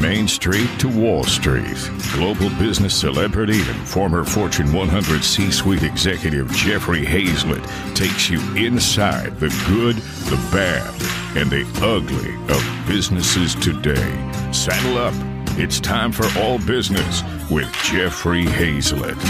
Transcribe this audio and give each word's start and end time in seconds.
Main 0.00 0.26
Street 0.26 0.70
to 0.78 0.88
Wall 0.88 1.24
Street, 1.24 1.76
global 2.14 2.48
business 2.58 2.94
celebrity 2.94 3.60
and 3.60 3.86
former 3.86 4.24
Fortune 4.24 4.72
100 4.72 5.22
C 5.22 5.50
suite 5.50 5.82
executive 5.82 6.50
Jeffrey 6.52 7.04
Hayzlett 7.04 7.62
takes 7.94 8.30
you 8.30 8.40
inside 8.56 9.38
the 9.38 9.48
good, 9.68 9.96
the 10.30 10.36
bad, 10.50 10.88
and 11.36 11.50
the 11.50 11.66
ugly 11.82 12.34
of 12.54 12.88
businesses 12.88 13.54
today. 13.56 14.52
Saddle 14.52 14.96
up. 14.96 15.14
It's 15.58 15.78
time 15.80 16.12
for 16.12 16.26
All 16.40 16.58
Business 16.58 17.22
with 17.50 17.70
Jeffrey 17.84 18.46
Hayzlett. 18.46 19.20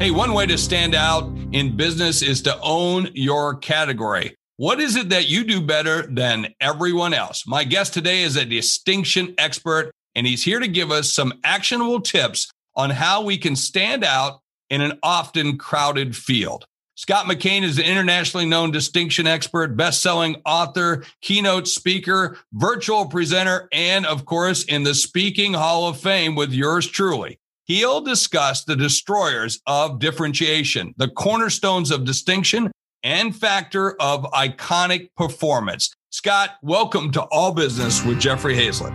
Hey, 0.00 0.10
one 0.10 0.34
way 0.34 0.46
to 0.46 0.58
stand 0.58 0.96
out 0.96 1.32
in 1.52 1.76
business 1.76 2.22
is 2.22 2.42
to 2.42 2.58
own 2.60 3.08
your 3.14 3.54
category. 3.54 4.36
What 4.56 4.78
is 4.78 4.94
it 4.94 5.08
that 5.08 5.28
you 5.28 5.42
do 5.42 5.60
better 5.60 6.06
than 6.06 6.54
everyone 6.60 7.12
else? 7.12 7.44
My 7.44 7.64
guest 7.64 7.92
today 7.92 8.22
is 8.22 8.36
a 8.36 8.44
distinction 8.44 9.34
expert, 9.36 9.90
and 10.14 10.28
he's 10.28 10.44
here 10.44 10.60
to 10.60 10.68
give 10.68 10.92
us 10.92 11.12
some 11.12 11.40
actionable 11.42 12.00
tips 12.00 12.48
on 12.76 12.90
how 12.90 13.24
we 13.24 13.36
can 13.36 13.56
stand 13.56 14.04
out 14.04 14.42
in 14.70 14.80
an 14.80 14.96
often 15.02 15.58
crowded 15.58 16.14
field. 16.14 16.66
Scott 16.94 17.26
McKain 17.26 17.64
is 17.64 17.78
an 17.78 17.84
internationally 17.84 18.46
known 18.46 18.70
distinction 18.70 19.26
expert, 19.26 19.76
best-selling 19.76 20.36
author, 20.46 21.02
keynote 21.20 21.66
speaker, 21.66 22.38
virtual 22.52 23.06
presenter, 23.06 23.68
and 23.72 24.06
of 24.06 24.24
course, 24.24 24.62
in 24.62 24.84
the 24.84 24.94
Speaking 24.94 25.54
Hall 25.54 25.88
of 25.88 25.98
Fame 25.98 26.36
with 26.36 26.52
yours 26.52 26.86
truly. 26.86 27.40
He'll 27.64 28.02
discuss 28.02 28.62
the 28.62 28.76
destroyers 28.76 29.60
of 29.66 29.98
differentiation, 29.98 30.94
the 30.96 31.08
cornerstones 31.08 31.90
of 31.90 32.04
distinction, 32.04 32.70
and 33.04 33.36
factor 33.36 33.92
of 34.00 34.24
iconic 34.32 35.10
performance. 35.16 35.94
Scott, 36.10 36.56
welcome 36.62 37.12
to 37.12 37.22
All 37.24 37.52
Business 37.52 38.02
with 38.04 38.18
Jeffrey 38.18 38.56
Hayzlett. 38.56 38.92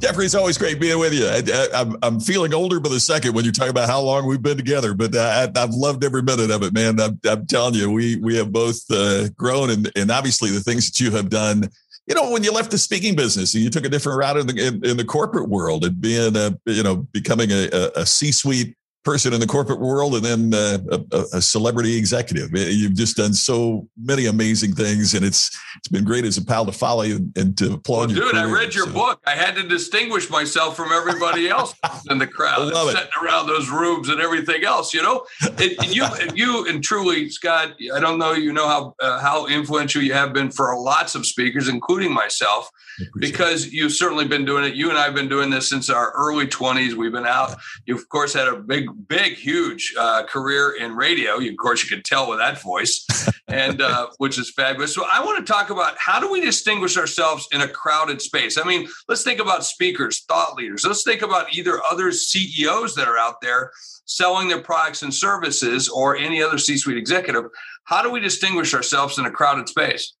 Jeffrey, 0.00 0.24
it's 0.24 0.34
always 0.34 0.56
great 0.56 0.80
being 0.80 0.98
with 0.98 1.12
you. 1.12 1.26
I, 1.26 2.06
am 2.06 2.20
feeling 2.20 2.54
older 2.54 2.80
by 2.80 2.88
the 2.88 2.98
second 2.98 3.34
when 3.34 3.44
you 3.44 3.52
talk 3.52 3.68
about 3.68 3.86
how 3.86 4.00
long 4.00 4.26
we've 4.26 4.40
been 4.40 4.56
together, 4.56 4.94
but 4.94 5.14
I, 5.14 5.50
have 5.54 5.74
loved 5.74 6.02
every 6.02 6.22
minute 6.22 6.50
of 6.50 6.62
it, 6.62 6.72
man. 6.72 6.98
I'm, 6.98 7.20
I'm 7.28 7.46
telling 7.46 7.74
you, 7.74 7.90
we 7.90 8.16
we 8.16 8.34
have 8.36 8.50
both 8.50 8.80
uh, 8.90 9.28
grown, 9.36 9.68
and, 9.68 9.92
and 9.94 10.10
obviously 10.10 10.50
the 10.50 10.60
things 10.60 10.90
that 10.90 10.98
you 11.00 11.10
have 11.10 11.28
done. 11.28 11.68
You 12.06 12.14
know, 12.14 12.30
when 12.30 12.42
you 12.42 12.50
left 12.50 12.70
the 12.70 12.78
speaking 12.78 13.14
business 13.14 13.54
and 13.54 13.62
you 13.62 13.68
took 13.68 13.84
a 13.84 13.90
different 13.90 14.18
route 14.18 14.38
in 14.38 14.46
the 14.46 14.66
in, 14.66 14.84
in 14.86 14.96
the 14.96 15.04
corporate 15.04 15.50
world 15.50 15.84
and 15.84 16.00
being 16.00 16.34
a 16.34 16.58
you 16.64 16.82
know 16.82 16.96
becoming 17.12 17.50
a, 17.50 17.90
a 17.94 18.06
C-suite 18.06 18.74
person 19.04 19.32
in 19.32 19.40
the 19.40 19.46
corporate 19.46 19.80
world 19.80 20.14
and 20.14 20.24
then 20.24 20.54
uh, 20.54 20.78
a, 21.12 21.24
a, 21.34 21.42
celebrity 21.42 21.96
executive. 21.96 22.50
You've 22.52 22.94
just 22.94 23.16
done 23.16 23.32
so 23.32 23.88
many 23.96 24.26
amazing 24.26 24.74
things, 24.74 25.14
and 25.14 25.24
it's 25.24 25.56
it's 25.76 25.88
been 25.88 26.04
great 26.04 26.24
as 26.24 26.36
a 26.36 26.44
pal 26.44 26.66
to 26.66 26.72
follow 26.72 27.02
you 27.02 27.30
and 27.36 27.56
to 27.58 27.74
applaud 27.74 28.08
well, 28.08 28.10
you. 28.10 28.14
Dude, 28.16 28.34
I 28.34 28.50
read 28.50 28.74
your 28.74 28.86
so. 28.86 28.92
book. 28.92 29.20
I 29.26 29.30
had 29.30 29.54
to 29.56 29.62
distinguish 29.62 30.28
myself 30.28 30.76
from 30.76 30.92
everybody 30.92 31.48
else 31.48 31.74
in 32.10 32.18
the 32.18 32.26
crowd, 32.26 32.74
sitting 32.74 33.10
around 33.22 33.46
those 33.46 33.70
rooms 33.70 34.08
and 34.08 34.20
everything 34.20 34.64
else. 34.64 34.92
You 34.92 35.02
know, 35.02 35.24
it, 35.42 35.94
you 35.94 36.04
you 36.34 36.68
and 36.68 36.82
truly, 36.82 37.30
Scott. 37.30 37.74
I 37.94 38.00
don't 38.00 38.18
know. 38.18 38.32
You 38.32 38.52
know 38.52 38.68
how 38.68 38.94
uh, 39.00 39.20
how 39.20 39.46
influential 39.46 40.02
you 40.02 40.12
have 40.12 40.32
been 40.32 40.50
for 40.50 40.76
lots 40.78 41.14
of 41.14 41.24
speakers, 41.26 41.68
including 41.68 42.12
myself 42.12 42.70
because 43.16 43.72
you've 43.72 43.92
certainly 43.92 44.26
been 44.26 44.44
doing 44.44 44.64
it. 44.64 44.74
You 44.74 44.90
and 44.90 44.98
I 44.98 45.04
have 45.04 45.14
been 45.14 45.28
doing 45.28 45.48
this 45.48 45.68
since 45.68 45.88
our 45.88 46.12
early 46.12 46.46
20s. 46.46 46.94
We've 46.94 47.12
been 47.12 47.26
out. 47.26 47.56
You've 47.86 48.00
of 48.00 48.08
course, 48.08 48.32
had 48.32 48.48
a 48.48 48.56
big, 48.56 48.88
big, 48.90 49.34
huge 49.34 49.94
uh, 49.98 50.24
career 50.24 50.74
in 50.78 50.94
radio. 50.94 51.38
You, 51.38 51.50
of 51.50 51.56
course, 51.56 51.82
you 51.82 51.88
can 51.88 52.02
tell 52.02 52.28
with 52.28 52.38
that 52.38 52.60
voice, 52.62 53.04
and 53.48 53.80
uh, 53.80 54.08
which 54.18 54.38
is 54.38 54.50
fabulous. 54.50 54.94
So, 54.94 55.04
I 55.10 55.24
want 55.24 55.44
to 55.44 55.52
talk 55.52 55.70
about 55.70 55.96
how 55.98 56.20
do 56.20 56.30
we 56.30 56.40
distinguish 56.40 56.96
ourselves 56.96 57.48
in 57.52 57.60
a 57.60 57.68
crowded 57.68 58.20
space? 58.20 58.58
I 58.58 58.64
mean, 58.64 58.88
let's 59.08 59.22
think 59.22 59.40
about 59.40 59.64
speakers, 59.64 60.24
thought 60.28 60.54
leaders. 60.54 60.84
Let's 60.84 61.04
think 61.04 61.22
about 61.22 61.54
either 61.54 61.80
other 61.90 62.12
CEOs 62.12 62.94
that 62.94 63.08
are 63.08 63.18
out 63.18 63.40
there 63.40 63.72
selling 64.04 64.48
their 64.48 64.60
products 64.60 65.02
and 65.02 65.14
services 65.14 65.88
or 65.88 66.16
any 66.16 66.42
other 66.42 66.58
C 66.58 66.76
suite 66.76 66.96
executive. 66.96 67.44
How 67.84 68.02
do 68.02 68.10
we 68.10 68.20
distinguish 68.20 68.74
ourselves 68.74 69.18
in 69.18 69.26
a 69.26 69.30
crowded 69.30 69.68
space? 69.68 70.14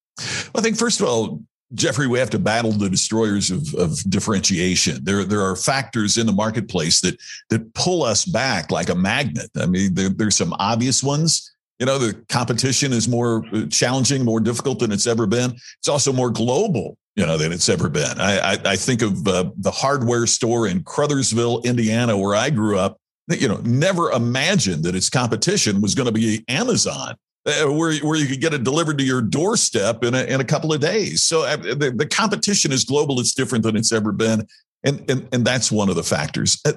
I 0.54 0.60
think, 0.60 0.76
first 0.76 1.00
of 1.00 1.06
all, 1.06 1.42
Jeffrey, 1.74 2.08
we 2.08 2.18
have 2.18 2.30
to 2.30 2.38
battle 2.38 2.72
the 2.72 2.90
destroyers 2.90 3.50
of, 3.50 3.74
of 3.74 3.98
differentiation. 4.10 5.04
There, 5.04 5.24
there 5.24 5.42
are 5.42 5.54
factors 5.54 6.18
in 6.18 6.26
the 6.26 6.32
marketplace 6.32 7.00
that 7.02 7.16
that 7.50 7.72
pull 7.74 8.02
us 8.02 8.24
back 8.24 8.70
like 8.72 8.88
a 8.88 8.94
magnet. 8.94 9.50
I 9.56 9.66
mean, 9.66 9.94
there, 9.94 10.08
there's 10.08 10.36
some 10.36 10.54
obvious 10.58 11.02
ones. 11.02 11.54
You 11.78 11.86
know, 11.86 11.98
the 11.98 12.14
competition 12.28 12.92
is 12.92 13.08
more 13.08 13.44
uh, 13.54 13.66
challenging, 13.70 14.24
more 14.24 14.40
difficult 14.40 14.80
than 14.80 14.92
it's 14.92 15.06
ever 15.06 15.26
been. 15.26 15.52
It's 15.78 15.88
also 15.88 16.12
more 16.12 16.30
global, 16.30 16.98
you 17.14 17.24
know, 17.24 17.38
than 17.38 17.52
it's 17.52 17.68
ever 17.68 17.88
been. 17.88 18.20
I, 18.20 18.54
I, 18.54 18.58
I 18.64 18.76
think 18.76 19.00
of 19.02 19.26
uh, 19.26 19.50
the 19.56 19.70
hardware 19.70 20.26
store 20.26 20.66
in 20.66 20.82
Crothersville, 20.82 21.64
Indiana, 21.64 22.18
where 22.18 22.34
I 22.34 22.50
grew 22.50 22.78
up. 22.78 22.98
You 23.28 23.46
know, 23.46 23.60
never 23.64 24.10
imagined 24.10 24.82
that 24.84 24.96
its 24.96 25.08
competition 25.08 25.80
was 25.80 25.94
going 25.94 26.06
to 26.06 26.12
be 26.12 26.44
Amazon 26.48 27.14
uh, 27.46 27.72
where, 27.72 27.96
where 27.98 28.16
you 28.16 28.26
could 28.26 28.40
get 28.40 28.54
it 28.54 28.64
delivered 28.64 28.98
to 28.98 29.04
your 29.04 29.22
doorstep 29.22 30.04
in 30.04 30.14
a, 30.14 30.24
in 30.24 30.40
a 30.40 30.44
couple 30.44 30.72
of 30.72 30.80
days. 30.80 31.22
So 31.22 31.42
uh, 31.44 31.56
the, 31.56 31.92
the 31.94 32.06
competition 32.06 32.72
is 32.72 32.84
global. 32.84 33.20
It's 33.20 33.34
different 33.34 33.64
than 33.64 33.76
it's 33.76 33.92
ever 33.92 34.12
been. 34.12 34.46
And, 34.82 35.10
and, 35.10 35.28
and 35.32 35.44
that's 35.44 35.70
one 35.70 35.88
of 35.88 35.96
the 35.96 36.02
factors. 36.02 36.58
Uh, 36.64 36.72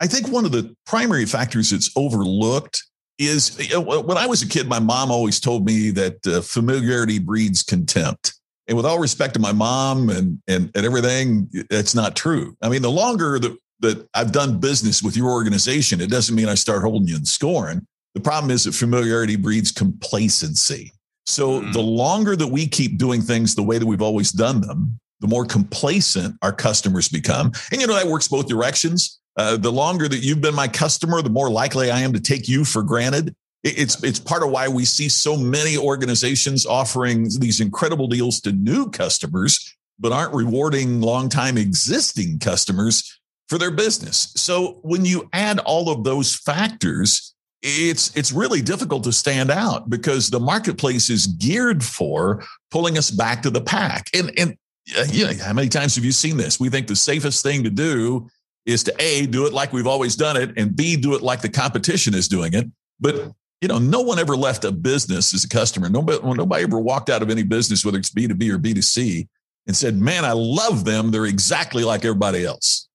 I 0.00 0.06
think 0.06 0.28
one 0.28 0.44
of 0.44 0.52
the 0.52 0.74
primary 0.84 1.26
factors 1.26 1.70
that's 1.70 1.90
overlooked 1.96 2.84
is 3.18 3.58
when 3.74 4.16
I 4.16 4.26
was 4.26 4.42
a 4.42 4.48
kid, 4.48 4.68
my 4.68 4.78
mom 4.78 5.10
always 5.10 5.40
told 5.40 5.66
me 5.66 5.90
that 5.90 6.26
uh, 6.26 6.40
familiarity 6.40 7.18
breeds 7.18 7.62
contempt. 7.62 8.34
And 8.68 8.76
with 8.76 8.86
all 8.86 8.98
respect 8.98 9.34
to 9.34 9.40
my 9.40 9.52
mom 9.52 10.10
and, 10.10 10.40
and, 10.46 10.70
and 10.74 10.86
everything, 10.86 11.48
it's 11.52 11.94
not 11.94 12.14
true. 12.14 12.54
I 12.62 12.68
mean, 12.68 12.82
the 12.82 12.90
longer 12.90 13.38
that, 13.38 13.56
that 13.80 14.08
I've 14.14 14.30
done 14.30 14.60
business 14.60 15.02
with 15.02 15.16
your 15.16 15.30
organization, 15.30 16.00
it 16.00 16.10
doesn't 16.10 16.34
mean 16.34 16.48
I 16.48 16.54
start 16.54 16.82
holding 16.82 17.08
you 17.08 17.16
in 17.16 17.24
scorn. 17.24 17.86
The 18.14 18.20
problem 18.20 18.50
is 18.50 18.64
that 18.64 18.72
familiarity 18.72 19.36
breeds 19.36 19.70
complacency. 19.70 20.92
So 21.26 21.60
mm. 21.60 21.72
the 21.72 21.80
longer 21.80 22.36
that 22.36 22.46
we 22.46 22.66
keep 22.66 22.98
doing 22.98 23.20
things 23.20 23.54
the 23.54 23.62
way 23.62 23.78
that 23.78 23.86
we've 23.86 24.02
always 24.02 24.32
done 24.32 24.60
them, 24.60 24.98
the 25.20 25.28
more 25.28 25.44
complacent 25.44 26.36
our 26.42 26.52
customers 26.52 27.08
become. 27.08 27.52
And 27.70 27.80
you 27.80 27.86
know, 27.86 27.94
that 27.94 28.06
works 28.06 28.28
both 28.28 28.48
directions. 28.48 29.18
Uh, 29.36 29.56
the 29.56 29.70
longer 29.70 30.08
that 30.08 30.18
you've 30.18 30.40
been 30.40 30.54
my 30.54 30.68
customer, 30.68 31.22
the 31.22 31.30
more 31.30 31.50
likely 31.50 31.90
I 31.90 32.00
am 32.00 32.12
to 32.12 32.20
take 32.20 32.48
you 32.48 32.64
for 32.64 32.82
granted. 32.82 33.34
It's 33.62 34.02
it's 34.02 34.20
part 34.20 34.42
of 34.42 34.50
why 34.50 34.68
we 34.68 34.84
see 34.84 35.08
so 35.08 35.36
many 35.36 35.76
organizations 35.76 36.64
offering 36.64 37.28
these 37.38 37.60
incredible 37.60 38.06
deals 38.06 38.40
to 38.42 38.52
new 38.52 38.88
customers, 38.88 39.76
but 39.98 40.12
aren't 40.12 40.32
rewarding 40.32 41.00
longtime 41.00 41.58
existing 41.58 42.38
customers 42.38 43.20
for 43.48 43.58
their 43.58 43.70
business. 43.70 44.32
So 44.36 44.78
when 44.82 45.04
you 45.04 45.28
add 45.32 45.58
all 45.60 45.90
of 45.90 46.04
those 46.04 46.36
factors, 46.36 47.34
it's 47.62 48.16
it's 48.16 48.32
really 48.32 48.62
difficult 48.62 49.04
to 49.04 49.12
stand 49.12 49.50
out 49.50 49.90
because 49.90 50.30
the 50.30 50.40
marketplace 50.40 51.10
is 51.10 51.26
geared 51.26 51.82
for 51.82 52.44
pulling 52.70 52.96
us 52.96 53.10
back 53.10 53.42
to 53.42 53.50
the 53.50 53.60
pack. 53.60 54.08
And 54.14 54.32
and 54.38 54.56
uh, 54.98 55.04
you 55.10 55.26
how 55.42 55.52
many 55.52 55.68
times 55.68 55.94
have 55.96 56.04
you 56.04 56.12
seen 56.12 56.36
this? 56.36 56.60
We 56.60 56.68
think 56.68 56.86
the 56.86 56.96
safest 56.96 57.42
thing 57.42 57.64
to 57.64 57.70
do 57.70 58.28
is 58.66 58.84
to 58.84 58.94
a 58.98 59.26
do 59.26 59.46
it 59.46 59.52
like 59.52 59.72
we've 59.72 59.86
always 59.86 60.14
done 60.14 60.36
it, 60.36 60.56
and 60.56 60.76
b 60.76 60.96
do 60.96 61.14
it 61.14 61.22
like 61.22 61.40
the 61.40 61.48
competition 61.48 62.14
is 62.14 62.28
doing 62.28 62.54
it. 62.54 62.66
But 63.00 63.32
you 63.60 63.66
know, 63.66 63.78
no 63.78 64.00
one 64.00 64.20
ever 64.20 64.36
left 64.36 64.64
a 64.64 64.70
business 64.70 65.34
as 65.34 65.42
a 65.42 65.48
customer. 65.48 65.88
Nobody, 65.88 66.18
nobody 66.22 66.62
ever 66.62 66.78
walked 66.78 67.10
out 67.10 67.22
of 67.22 67.30
any 67.30 67.42
business, 67.42 67.84
whether 67.84 67.98
it's 67.98 68.10
B 68.10 68.28
two 68.28 68.34
B 68.34 68.50
or 68.50 68.58
B 68.58 68.72
two 68.72 68.82
C, 68.82 69.26
and 69.66 69.76
said, 69.76 69.96
"Man, 69.96 70.24
I 70.24 70.32
love 70.32 70.84
them. 70.84 71.10
They're 71.10 71.26
exactly 71.26 71.82
like 71.82 72.04
everybody 72.04 72.44
else." 72.44 72.87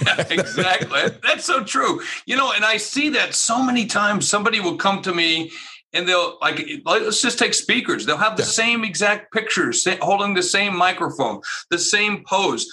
exactly. 0.30 1.00
That's 1.22 1.44
so 1.44 1.64
true. 1.64 2.00
You 2.26 2.36
know, 2.36 2.52
and 2.52 2.64
I 2.64 2.76
see 2.76 3.10
that 3.10 3.34
so 3.34 3.62
many 3.62 3.86
times 3.86 4.28
somebody 4.28 4.60
will 4.60 4.76
come 4.76 5.02
to 5.02 5.14
me 5.14 5.50
and 5.92 6.08
they'll 6.08 6.38
like 6.40 6.66
let's 6.84 7.22
just 7.22 7.38
take 7.38 7.54
speakers. 7.54 8.04
They'll 8.04 8.16
have 8.16 8.36
the 8.36 8.42
yeah. 8.42 8.48
same 8.48 8.84
exact 8.84 9.32
pictures, 9.32 9.86
holding 10.02 10.34
the 10.34 10.42
same 10.42 10.76
microphone, 10.76 11.40
the 11.70 11.78
same 11.78 12.24
pose. 12.26 12.66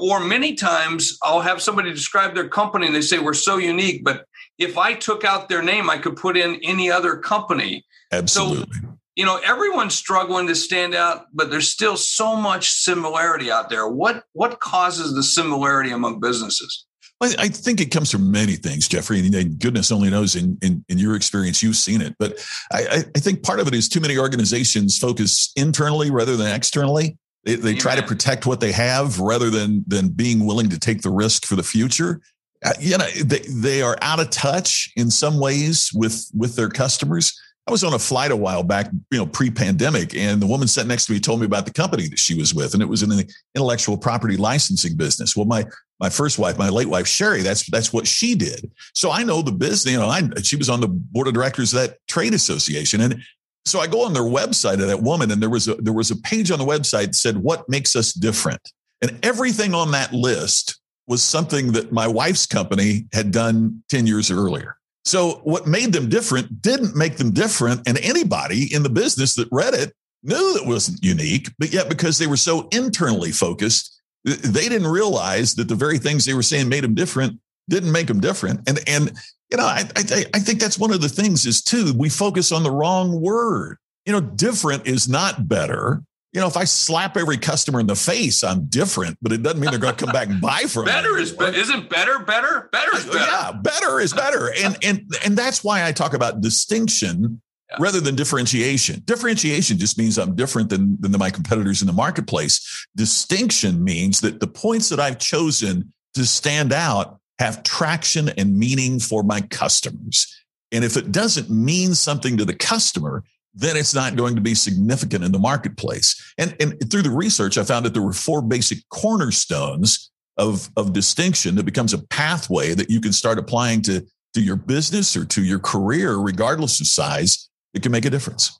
Or 0.00 0.20
many 0.20 0.54
times 0.54 1.18
I'll 1.22 1.40
have 1.40 1.62
somebody 1.62 1.90
describe 1.90 2.34
their 2.34 2.48
company 2.48 2.86
and 2.86 2.94
they 2.94 3.00
say 3.00 3.18
we're 3.18 3.32
so 3.32 3.56
unique, 3.56 4.04
but 4.04 4.26
if 4.58 4.76
I 4.76 4.92
took 4.92 5.24
out 5.24 5.48
their 5.48 5.62
name, 5.62 5.88
I 5.88 5.96
could 5.96 6.16
put 6.16 6.36
in 6.36 6.60
any 6.62 6.90
other 6.90 7.16
company. 7.16 7.84
Absolutely. 8.12 8.66
So 8.72 8.89
you 9.20 9.26
know 9.26 9.38
everyone's 9.44 9.94
struggling 9.94 10.46
to 10.46 10.54
stand 10.54 10.94
out 10.94 11.26
but 11.34 11.50
there's 11.50 11.70
still 11.70 11.94
so 11.94 12.34
much 12.34 12.70
similarity 12.70 13.50
out 13.50 13.68
there 13.68 13.86
what 13.86 14.24
what 14.32 14.60
causes 14.60 15.14
the 15.14 15.22
similarity 15.22 15.90
among 15.90 16.18
businesses 16.20 16.86
I 17.22 17.48
think 17.48 17.82
it 17.82 17.90
comes 17.90 18.10
from 18.10 18.30
many 18.30 18.56
things, 18.56 18.88
Jeffrey, 18.88 19.18
and 19.18 19.58
goodness 19.58 19.92
only 19.92 20.08
knows 20.08 20.36
in, 20.36 20.56
in, 20.62 20.82
in 20.88 20.96
your 20.96 21.14
experience, 21.14 21.62
you've 21.62 21.76
seen 21.76 22.00
it. 22.00 22.16
But 22.18 22.42
I, 22.72 23.04
I, 23.14 23.18
think 23.18 23.42
part 23.42 23.60
of 23.60 23.68
it 23.68 23.74
is 23.74 23.90
too 23.90 24.00
many 24.00 24.16
organizations 24.16 24.96
focus 24.96 25.52
internally 25.54 26.10
rather 26.10 26.34
than 26.34 26.46
externally. 26.46 27.18
They, 27.44 27.56
they 27.56 27.74
try 27.74 27.94
to 27.94 28.02
protect 28.02 28.46
what 28.46 28.60
they 28.60 28.72
have 28.72 29.20
rather 29.20 29.50
than, 29.50 29.84
than 29.86 30.08
being 30.08 30.46
willing 30.46 30.70
to 30.70 30.78
take 30.78 31.02
the 31.02 31.10
risk 31.10 31.44
for 31.44 31.56
the 31.56 31.62
future. 31.62 32.22
Uh, 32.64 32.72
you 32.80 32.96
know, 32.96 33.06
they, 33.22 33.40
they 33.50 33.82
are 33.82 33.98
out 34.00 34.18
of 34.18 34.30
touch 34.30 34.90
in 34.96 35.10
some 35.10 35.38
ways 35.38 35.90
with, 35.92 36.26
with 36.34 36.56
their 36.56 36.70
customers 36.70 37.38
I 37.66 37.70
was 37.70 37.84
on 37.84 37.94
a 37.94 37.98
flight 37.98 38.30
a 38.30 38.36
while 38.36 38.62
back, 38.62 38.90
you 39.10 39.18
know, 39.18 39.26
pre-pandemic, 39.26 40.16
and 40.16 40.42
the 40.42 40.46
woman 40.46 40.66
sat 40.66 40.86
next 40.86 41.06
to 41.06 41.12
me 41.12 41.20
told 41.20 41.40
me 41.40 41.46
about 41.46 41.66
the 41.66 41.72
company 41.72 42.08
that 42.08 42.18
she 42.18 42.34
was 42.34 42.54
with, 42.54 42.74
and 42.74 42.82
it 42.82 42.88
was 42.88 43.02
in 43.02 43.10
the 43.10 43.32
intellectual 43.54 43.96
property 43.96 44.36
licensing 44.36 44.96
business. 44.96 45.36
Well, 45.36 45.46
my 45.46 45.64
my 46.00 46.08
first 46.08 46.38
wife, 46.38 46.58
my 46.58 46.70
late 46.70 46.88
wife 46.88 47.06
Sherry, 47.06 47.42
that's 47.42 47.70
that's 47.70 47.92
what 47.92 48.06
she 48.06 48.34
did. 48.34 48.70
So 48.94 49.10
I 49.10 49.22
know 49.22 49.42
the 49.42 49.52
business. 49.52 49.92
You 49.92 50.00
know, 50.00 50.08
I 50.08 50.22
she 50.42 50.56
was 50.56 50.68
on 50.68 50.80
the 50.80 50.88
board 50.88 51.28
of 51.28 51.34
directors 51.34 51.72
of 51.74 51.80
that 51.80 51.98
trade 52.08 52.34
association, 52.34 53.02
and 53.02 53.22
so 53.64 53.78
I 53.78 53.86
go 53.86 54.04
on 54.04 54.14
their 54.14 54.22
website 54.22 54.80
of 54.80 54.88
that 54.88 55.02
woman, 55.02 55.30
and 55.30 55.40
there 55.40 55.50
was 55.50 55.68
a 55.68 55.74
there 55.76 55.92
was 55.92 56.10
a 56.10 56.16
page 56.16 56.50
on 56.50 56.58
the 56.58 56.64
website 56.64 57.06
that 57.06 57.14
said 57.14 57.36
what 57.36 57.68
makes 57.68 57.94
us 57.94 58.12
different, 58.12 58.72
and 59.02 59.18
everything 59.22 59.74
on 59.74 59.92
that 59.92 60.12
list 60.12 60.80
was 61.06 61.22
something 61.22 61.72
that 61.72 61.92
my 61.92 62.08
wife's 62.08 62.46
company 62.46 63.06
had 63.12 63.30
done 63.30 63.82
ten 63.88 64.06
years 64.06 64.30
earlier. 64.30 64.76
So 65.04 65.40
what 65.44 65.66
made 65.66 65.92
them 65.92 66.08
different 66.08 66.62
didn't 66.62 66.94
make 66.94 67.16
them 67.16 67.32
different. 67.32 67.88
And 67.88 67.98
anybody 67.98 68.72
in 68.72 68.82
the 68.82 68.90
business 68.90 69.34
that 69.34 69.48
read 69.50 69.74
it 69.74 69.94
knew 70.22 70.54
that 70.54 70.66
wasn't 70.66 71.02
unique, 71.02 71.50
but 71.58 71.72
yet 71.72 71.88
because 71.88 72.18
they 72.18 72.26
were 72.26 72.36
so 72.36 72.68
internally 72.70 73.32
focused, 73.32 74.00
they 74.24 74.68
didn't 74.68 74.88
realize 74.88 75.54
that 75.54 75.68
the 75.68 75.74
very 75.74 75.98
things 75.98 76.24
they 76.24 76.34
were 76.34 76.42
saying 76.42 76.68
made 76.68 76.84
them 76.84 76.94
different 76.94 77.40
didn't 77.68 77.92
make 77.92 78.06
them 78.08 78.20
different. 78.20 78.68
And, 78.68 78.80
and, 78.86 79.12
you 79.50 79.56
know, 79.56 79.64
I, 79.64 79.84
I, 79.96 80.26
I 80.34 80.38
think 80.38 80.60
that's 80.60 80.78
one 80.78 80.92
of 80.92 81.00
the 81.00 81.08
things 81.08 81.46
is 81.46 81.62
too, 81.62 81.94
we 81.96 82.08
focus 82.08 82.52
on 82.52 82.62
the 82.62 82.70
wrong 82.70 83.20
word. 83.20 83.78
You 84.04 84.12
know, 84.12 84.20
different 84.20 84.86
is 84.86 85.08
not 85.08 85.48
better 85.48 86.02
you 86.32 86.40
know, 86.40 86.46
if 86.46 86.56
I 86.56 86.64
slap 86.64 87.16
every 87.16 87.38
customer 87.38 87.80
in 87.80 87.86
the 87.86 87.96
face, 87.96 88.44
I'm 88.44 88.66
different, 88.66 89.18
but 89.20 89.32
it 89.32 89.42
doesn't 89.42 89.58
mean 89.58 89.70
they're 89.70 89.80
going 89.80 89.96
to 89.96 90.04
come 90.04 90.12
back 90.12 90.28
and 90.28 90.40
buy 90.40 90.60
from 90.60 90.84
better 90.84 91.14
me. 91.14 91.22
is 91.22 91.32
be- 91.32 91.44
isn't 91.44 91.90
better 91.90 92.20
better 92.20 92.68
better 92.72 92.96
is 92.96 93.04
better. 93.06 93.18
Yeah, 93.18 93.52
better 93.52 94.00
is 94.00 94.12
better, 94.12 94.52
and 94.62 94.76
and 94.82 95.12
and 95.24 95.36
that's 95.36 95.64
why 95.64 95.84
I 95.84 95.92
talk 95.92 96.14
about 96.14 96.40
distinction 96.40 97.40
yeah. 97.70 97.76
rather 97.80 98.00
than 98.00 98.14
differentiation. 98.14 99.02
Differentiation 99.04 99.78
just 99.78 99.98
means 99.98 100.18
I'm 100.18 100.36
different 100.36 100.70
than 100.70 100.96
than 101.00 101.12
my 101.18 101.30
competitors 101.30 101.80
in 101.80 101.88
the 101.88 101.92
marketplace. 101.92 102.86
Distinction 102.94 103.82
means 103.82 104.20
that 104.20 104.38
the 104.38 104.46
points 104.46 104.88
that 104.90 105.00
I've 105.00 105.18
chosen 105.18 105.92
to 106.14 106.24
stand 106.24 106.72
out 106.72 107.18
have 107.40 107.62
traction 107.64 108.28
and 108.30 108.56
meaning 108.56 109.00
for 109.00 109.24
my 109.24 109.40
customers. 109.40 110.32
And 110.72 110.84
if 110.84 110.96
it 110.96 111.10
doesn't 111.10 111.50
mean 111.50 111.94
something 111.94 112.36
to 112.36 112.44
the 112.44 112.54
customer, 112.54 113.24
then 113.54 113.76
it's 113.76 113.94
not 113.94 114.16
going 114.16 114.34
to 114.34 114.40
be 114.40 114.54
significant 114.54 115.24
in 115.24 115.32
the 115.32 115.38
marketplace. 115.38 116.34
And, 116.38 116.54
and 116.60 116.90
through 116.90 117.02
the 117.02 117.10
research, 117.10 117.58
I 117.58 117.64
found 117.64 117.84
that 117.84 117.94
there 117.94 118.02
were 118.02 118.12
four 118.12 118.42
basic 118.42 118.78
cornerstones 118.90 120.10
of, 120.36 120.70
of 120.76 120.92
distinction 120.92 121.56
that 121.56 121.64
becomes 121.64 121.92
a 121.92 121.98
pathway 121.98 122.74
that 122.74 122.90
you 122.90 123.00
can 123.00 123.12
start 123.12 123.38
applying 123.38 123.82
to, 123.82 124.06
to 124.34 124.40
your 124.40 124.56
business 124.56 125.16
or 125.16 125.24
to 125.26 125.42
your 125.42 125.58
career, 125.58 126.16
regardless 126.16 126.80
of 126.80 126.86
size. 126.86 127.48
It 127.74 127.82
can 127.82 127.92
make 127.92 128.04
a 128.04 128.10
difference. 128.10 128.58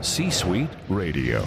C 0.00 0.30
Suite 0.30 0.70
Radio. 0.88 1.44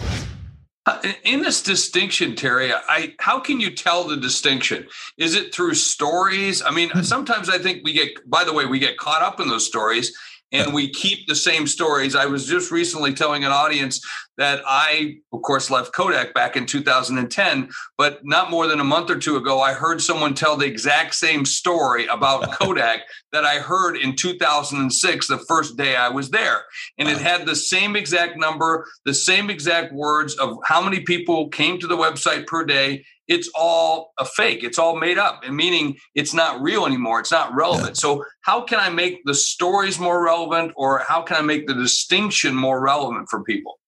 Uh, 0.88 1.00
in 1.24 1.42
this 1.42 1.62
distinction, 1.62 2.36
Terry, 2.36 2.74
I 2.74 3.14
how 3.20 3.40
can 3.40 3.60
you 3.60 3.70
tell 3.70 4.04
the 4.04 4.18
distinction? 4.18 4.88
Is 5.18 5.36
it 5.36 5.54
through 5.54 5.76
stories? 5.76 6.64
I 6.64 6.72
mean, 6.72 6.90
hmm. 6.90 7.02
sometimes 7.02 7.50
I 7.50 7.60
think 7.60 7.82
we 7.84 7.94
get. 7.94 8.10
By 8.30 8.44
the 8.44 8.52
way, 8.52 8.66
we 8.66 8.80
get 8.80 8.98
caught 8.98 9.22
up 9.22 9.40
in 9.40 9.48
those 9.48 9.66
stories, 9.66 10.18
and 10.51 10.74
we 10.74 10.89
keep 10.89 11.27
the 11.27 11.36
same 11.36 11.65
stories. 11.65 12.15
I 12.15 12.25
was 12.25 12.45
just 12.45 12.71
recently 12.71 13.13
telling 13.13 13.45
an 13.45 13.51
audience 13.51 14.06
that 14.38 14.62
I, 14.65 15.18
of 15.31 15.42
course, 15.44 15.69
left 15.69 15.94
Kodak 15.94 16.33
back 16.33 16.56
in 16.56 16.65
2010, 16.65 17.69
but 17.98 18.19
not 18.24 18.50
more 18.50 18.68
than 18.68 18.80
a 18.80 18.83
month 18.83 19.09
or 19.09 19.18
two 19.18 19.38
ago, 19.38 19.62
I 19.62 19.74
heard 19.74 20.01
someone 20.01 20.33
tell 20.33 20.57
the 20.57 20.65
exact 20.65 21.15
same 21.15 21.45
story 21.45 22.06
about 22.07 22.51
Kodak 22.59 23.01
that 23.31 23.45
I 23.45 23.59
heard 23.59 23.98
in 23.98 24.15
2006, 24.15 25.27
the 25.27 25.38
first 25.38 25.77
day 25.77 25.95
I 25.95 26.09
was 26.09 26.31
there. 26.31 26.63
And 26.97 27.07
it 27.07 27.18
had 27.18 27.45
the 27.45 27.56
same 27.56 27.95
exact 27.95 28.38
number, 28.38 28.88
the 29.06 29.13
same 29.13 29.50
exact 29.50 29.94
words 29.94 30.36
of 30.36 30.57
how 30.65 30.81
many 30.81 31.01
people 31.01 31.50
came 31.50 31.80
to 31.80 31.88
the 31.88 31.97
website 31.97 32.47
per 32.47 32.65
day 32.65 33.06
it's 33.31 33.50
all 33.56 34.12
a 34.19 34.25
fake. 34.25 34.63
It's 34.63 34.78
all 34.78 34.98
made 35.00 35.18
up, 35.18 35.42
and 35.44 35.56
meaning 35.56 35.98
it's 36.16 36.33
not 36.33 36.62
real 36.62 36.86
anymore. 36.86 37.22
It's 37.22 37.31
not 37.31 37.56
relevant. 37.56 37.89
Yeah. 37.89 37.94
So, 37.94 38.25
how 38.42 38.62
can 38.62 38.80
I 38.80 38.89
make 38.89 39.24
the 39.24 39.33
stories 39.33 40.00
more 40.00 40.24
relevant, 40.24 40.74
or 40.75 41.00
how 41.07 41.22
can 41.22 41.38
I 41.38 41.42
make 41.42 41.66
the 41.66 41.74
distinction 41.74 42.54
more 42.54 42.81
relevant 42.81 43.30
for 43.30 43.44
people? 43.44 43.80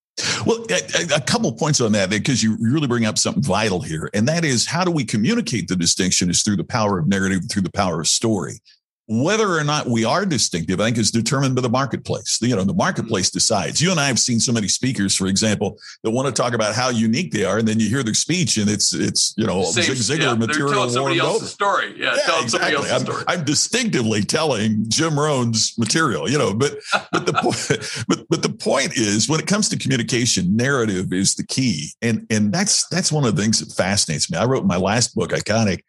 Well, 0.45 0.65
a, 0.69 1.15
a 1.15 1.21
couple 1.21 1.51
points 1.53 1.81
on 1.81 1.91
that 1.93 2.09
because 2.09 2.41
you 2.41 2.57
really 2.61 2.87
bring 2.87 3.05
up 3.05 3.17
something 3.17 3.43
vital 3.43 3.81
here, 3.81 4.09
and 4.13 4.27
that 4.27 4.45
is 4.45 4.65
how 4.65 4.85
do 4.85 4.91
we 4.91 5.03
communicate 5.03 5.67
the 5.67 5.75
distinction 5.75 6.29
is 6.29 6.41
through 6.41 6.57
the 6.57 6.63
power 6.63 6.97
of 6.97 7.07
narrative, 7.07 7.41
through 7.51 7.63
the 7.63 7.71
power 7.71 7.99
of 7.99 8.07
story 8.07 8.61
whether 9.07 9.57
or 9.57 9.63
not 9.63 9.87
we 9.87 10.05
are 10.05 10.25
distinctive, 10.25 10.79
I 10.79 10.85
think 10.85 10.97
is 10.97 11.11
determined 11.11 11.55
by 11.55 11.61
the 11.61 11.69
marketplace. 11.69 12.39
You 12.41 12.55
know, 12.55 12.63
the 12.63 12.71
mm-hmm. 12.71 12.77
marketplace 12.77 13.29
decides. 13.29 13.81
You 13.81 13.91
and 13.91 13.99
I 13.99 14.07
have 14.07 14.19
seen 14.19 14.39
so 14.39 14.53
many 14.53 14.67
speakers, 14.67 15.15
for 15.15 15.27
example, 15.27 15.77
that 16.03 16.11
want 16.11 16.33
to 16.33 16.41
talk 16.41 16.53
about 16.53 16.73
how 16.73 16.89
unique 16.89 17.31
they 17.31 17.43
are, 17.43 17.57
and 17.57 17.67
then 17.67 17.79
you 17.79 17.89
hear 17.89 18.03
their 18.03 18.13
speech, 18.13 18.57
and 18.57 18.69
it's 18.69 18.93
it's 18.93 19.33
you 19.37 19.45
know 19.45 19.63
Same, 19.63 19.95
Zig 19.95 20.19
Ziglar 20.19 20.21
yeah, 20.21 20.33
material. 20.35 20.73
Telling 20.73 20.89
somebody 20.89 21.19
else's 21.19 21.51
story. 21.51 21.93
Yeah, 21.97 22.15
yeah 22.27 22.41
exactly. 22.41 22.89
I'm, 22.89 23.01
story. 23.01 23.23
I'm, 23.27 23.43
distinctively 23.43 24.23
telling 24.23 24.85
Jim 24.87 25.19
Rohn's 25.19 25.77
material. 25.77 26.29
You 26.29 26.37
know, 26.37 26.53
but 26.53 26.77
but 27.11 27.25
the 27.25 27.33
point 27.33 28.05
but 28.07 28.25
but 28.29 28.41
the 28.41 28.49
point 28.49 28.97
is 28.97 29.27
when 29.27 29.39
it 29.39 29.47
comes 29.47 29.67
to 29.69 29.77
communication, 29.77 30.55
narrative 30.55 31.11
is 31.11 31.35
the 31.35 31.45
key, 31.45 31.89
and 32.01 32.25
and 32.29 32.53
that's 32.53 32.87
that's 32.87 33.11
one 33.11 33.25
of 33.25 33.35
the 33.35 33.41
things 33.41 33.59
that 33.59 33.73
fascinates 33.75 34.31
me. 34.31 34.37
I 34.37 34.45
wrote 34.45 34.65
my 34.65 34.77
last 34.77 35.13
book, 35.13 35.31
Iconic 35.31 35.81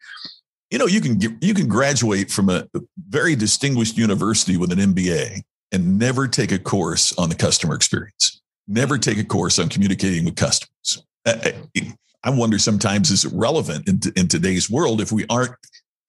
you 0.71 0.77
know, 0.77 0.87
you 0.87 1.01
can 1.01 1.17
get, 1.17 1.31
you 1.41 1.53
can 1.53 1.67
graduate 1.67 2.31
from 2.31 2.49
a 2.49 2.67
very 3.07 3.35
distinguished 3.35 3.97
university 3.97 4.57
with 4.57 4.71
an 4.71 4.79
MBA 4.79 5.43
and 5.71 5.99
never 5.99 6.27
take 6.27 6.51
a 6.51 6.59
course 6.59 7.13
on 7.17 7.29
the 7.29 7.35
customer 7.35 7.75
experience. 7.75 8.41
Never 8.67 8.97
take 8.97 9.17
a 9.17 9.23
course 9.23 9.59
on 9.59 9.69
communicating 9.69 10.25
with 10.25 10.35
customers. 10.35 11.03
I 11.25 12.29
wonder 12.29 12.57
sometimes 12.57 13.11
is 13.11 13.25
it 13.25 13.31
relevant 13.33 13.87
in, 13.87 13.99
in 14.15 14.27
today's 14.27 14.69
world 14.69 15.01
if 15.01 15.11
we 15.11 15.25
aren't 15.29 15.53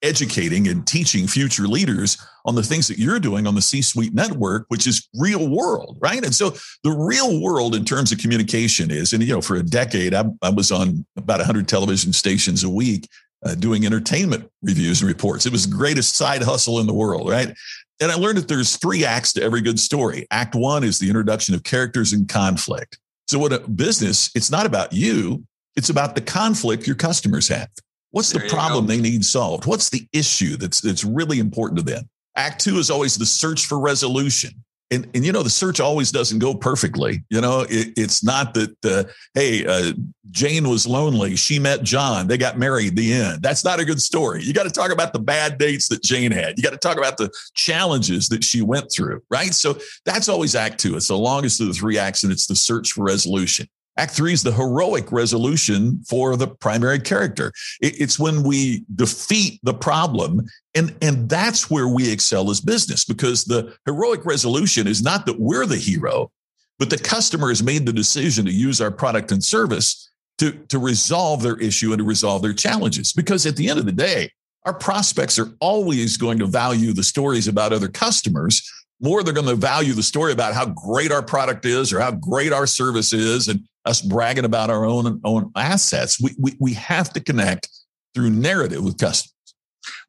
educating 0.03 0.69
and 0.69 0.87
teaching 0.87 1.26
future 1.26 1.67
leaders 1.67 2.19
on 2.44 2.55
the 2.55 2.62
things 2.62 2.87
that 2.88 2.99
you're 2.99 3.19
doing 3.19 3.47
on 3.47 3.55
the 3.55 3.62
C 3.62 3.82
suite 3.82 4.14
network, 4.14 4.67
which 4.69 4.87
is 4.87 5.08
real 5.14 5.49
world, 5.49 5.99
right? 6.00 6.23
And 6.23 6.35
so 6.35 6.50
the 6.85 6.91
real 6.91 7.43
world 7.43 7.75
in 7.75 7.85
terms 7.85 8.12
of 8.12 8.19
communication 8.19 8.91
is, 8.91 9.12
and 9.12 9.23
you 9.23 9.35
know, 9.35 9.41
for 9.41 9.56
a 9.56 9.62
decade, 9.62 10.14
I, 10.14 10.25
I 10.43 10.50
was 10.50 10.70
on 10.70 11.05
about 11.17 11.38
100 11.38 11.67
television 11.67 12.12
stations 12.12 12.62
a 12.62 12.70
week 12.70 13.08
uh, 13.44 13.54
doing 13.54 13.84
entertainment 13.84 14.50
reviews 14.62 15.00
and 15.00 15.08
reports. 15.08 15.46
It 15.46 15.52
was 15.52 15.68
the 15.68 15.76
greatest 15.76 16.16
side 16.16 16.42
hustle 16.42 16.80
in 16.80 16.86
the 16.86 16.94
world, 16.94 17.28
right? 17.28 17.54
And 18.00 18.12
I 18.12 18.14
learned 18.14 18.38
that 18.38 18.48
there's 18.48 18.76
three 18.76 19.04
acts 19.04 19.32
to 19.34 19.42
every 19.42 19.62
good 19.62 19.80
story. 19.80 20.26
Act 20.30 20.54
one 20.54 20.84
is 20.84 20.98
the 20.98 21.08
introduction 21.08 21.54
of 21.54 21.62
characters 21.62 22.12
and 22.12 22.28
conflict. 22.28 22.98
So, 23.28 23.38
what 23.38 23.52
a 23.52 23.60
business, 23.60 24.30
it's 24.34 24.50
not 24.50 24.66
about 24.66 24.92
you, 24.92 25.44
it's 25.76 25.90
about 25.90 26.14
the 26.14 26.20
conflict 26.20 26.86
your 26.86 26.96
customers 26.96 27.48
have. 27.48 27.69
What's 28.10 28.32
the 28.32 28.40
problem 28.48 28.86
they 28.86 29.00
need 29.00 29.24
solved? 29.24 29.66
What's 29.66 29.90
the 29.90 30.06
issue 30.12 30.56
that's 30.56 30.81
that's 30.81 31.05
really 31.05 31.38
important 31.38 31.78
to 31.78 31.84
them? 31.84 32.08
Act 32.36 32.60
two 32.60 32.78
is 32.78 32.90
always 32.90 33.16
the 33.16 33.26
search 33.26 33.66
for 33.66 33.78
resolution 33.78 34.64
and, 34.90 35.08
and 35.14 35.24
you 35.24 35.32
know 35.32 35.43
the 35.43 35.50
search 35.50 35.81
always 35.81 36.12
doesn't 36.12 36.38
go 36.38 36.55
perfectly 36.55 37.24
you 37.31 37.40
know? 37.40 37.66
It, 37.69 37.94
it's 37.96 38.22
not 38.22 38.55
that 38.55 38.84
uh, 38.84 39.05
hey 39.34 39.66
uh, 39.66 39.93
jane 40.31 40.69
was 40.69 40.86
lonely 40.86 41.36
she 41.36 41.58
met 41.58 41.82
john 41.82 42.26
they 42.26 42.38
got 42.38 42.58
married 42.58 42.96
the 42.96 43.12
end. 43.12 43.43
That's 43.43 43.64
not 43.64 43.81
a 43.81 43.84
good 43.84 44.00
story. 44.00 44.43
You 44.43 44.52
got 44.52 44.64
to 44.64 44.70
talk 44.70 44.93
about 44.93 45.12
the 45.12 45.19
bad 45.19 45.58
dates 45.58 45.88
that 45.88 46.02
jane 46.02 46.32
had. 46.32 46.56
You 46.56 46.62
got 46.62 46.70
to 46.70 46.78
talk 46.78 46.98
about 46.98 47.16
the 47.16 47.31
challenges 47.55 48.28
that 48.28 48.44
she 48.44 48.62
went 48.62 48.90
through 48.93 49.22
right? 49.31 49.55
So 49.55 49.78
that's 50.05 50.28
always 50.28 50.55
act 50.55 50.78
two. 50.78 50.96
It's 50.96 51.08
the 51.08 51.19
longest 51.19 51.60
of 51.60 51.69
the 51.69 51.72
three 51.72 51.98
acts 51.98 52.22
and 52.22 52.32
it's 52.32 52.46
the 52.46 52.56
search 52.56 52.93
for 52.93 53.05
resolution 53.05 53.69
Act 53.98 54.12
three 54.12 54.32
is 54.32 54.43
the 54.43 54.53
heroic 54.53 55.10
resolution 55.10 56.03
for 56.06 56.36
the 56.36 56.48
primary 56.48 56.98
character. 56.98 57.53
It's 57.81 58.19
when 58.19 58.43
we 58.43 58.84
defeat 58.94 59.58
the 59.62 59.72
problem. 59.72 60.46
And, 60.74 60.94
and 61.00 61.29
that's 61.29 61.70
where 61.70 61.88
we 61.88 62.10
excel 62.10 62.50
as 62.50 62.60
business 62.60 63.05
because 63.05 63.44
the 63.44 63.74
heroic 63.86 64.26
resolution 64.26 64.86
is 64.86 65.03
not 65.03 65.24
that 65.26 65.41
we're 65.41 65.65
the 65.65 65.79
hero, 65.79 66.31
but 66.79 66.91
the 66.91 66.98
customer 66.98 67.48
has 67.48 67.62
made 67.62 67.86
the 67.86 67.93
decision 67.93 68.44
to 68.44 68.53
use 68.53 68.82
our 68.82 68.91
product 68.91 69.32
and 69.32 69.43
service 69.43 70.10
to, 70.38 70.53
to 70.69 70.79
resolve 70.79 71.43
their 71.43 71.56
issue 71.56 71.93
and 71.93 71.98
to 71.98 72.05
resolve 72.05 72.43
their 72.43 72.53
challenges. 72.53 73.15
Because 73.15 73.46
at 73.46 73.56
the 73.56 73.70
end 73.70 73.79
of 73.79 73.86
the 73.86 73.93
day, 73.93 74.31
our 74.67 74.74
prospects 74.74 75.38
are 75.38 75.55
always 75.60 76.19
going 76.19 76.38
to 76.41 76.46
value 76.46 76.93
the 76.93 77.03
stories 77.03 77.48
about 77.48 77.72
other 77.72 77.88
customers 77.88 78.70
more 79.00 79.22
they're 79.22 79.34
going 79.34 79.46
to 79.46 79.55
value 79.55 79.93
the 79.93 80.03
story 80.03 80.32
about 80.32 80.55
how 80.55 80.67
great 80.67 81.12
our 81.12 81.22
product 81.22 81.67
is 81.67 81.93
or 81.93 82.00
how 82.00 82.12
great 82.12 82.53
our 82.53 82.67
service 82.67 83.12
is 83.12 83.48
and 83.48 83.60
us 83.86 84.02
bragging 84.02 84.44
about 84.44 84.70
our 84.70 84.84
own 84.84 85.20
own 85.24 85.50
assets. 85.56 86.20
We, 86.20 86.34
we, 86.38 86.56
we 86.58 86.74
have 86.74 87.12
to 87.14 87.20
connect 87.20 87.69
through 88.14 88.31
narrative 88.31 88.82
with 88.82 88.98
customers. 88.98 89.35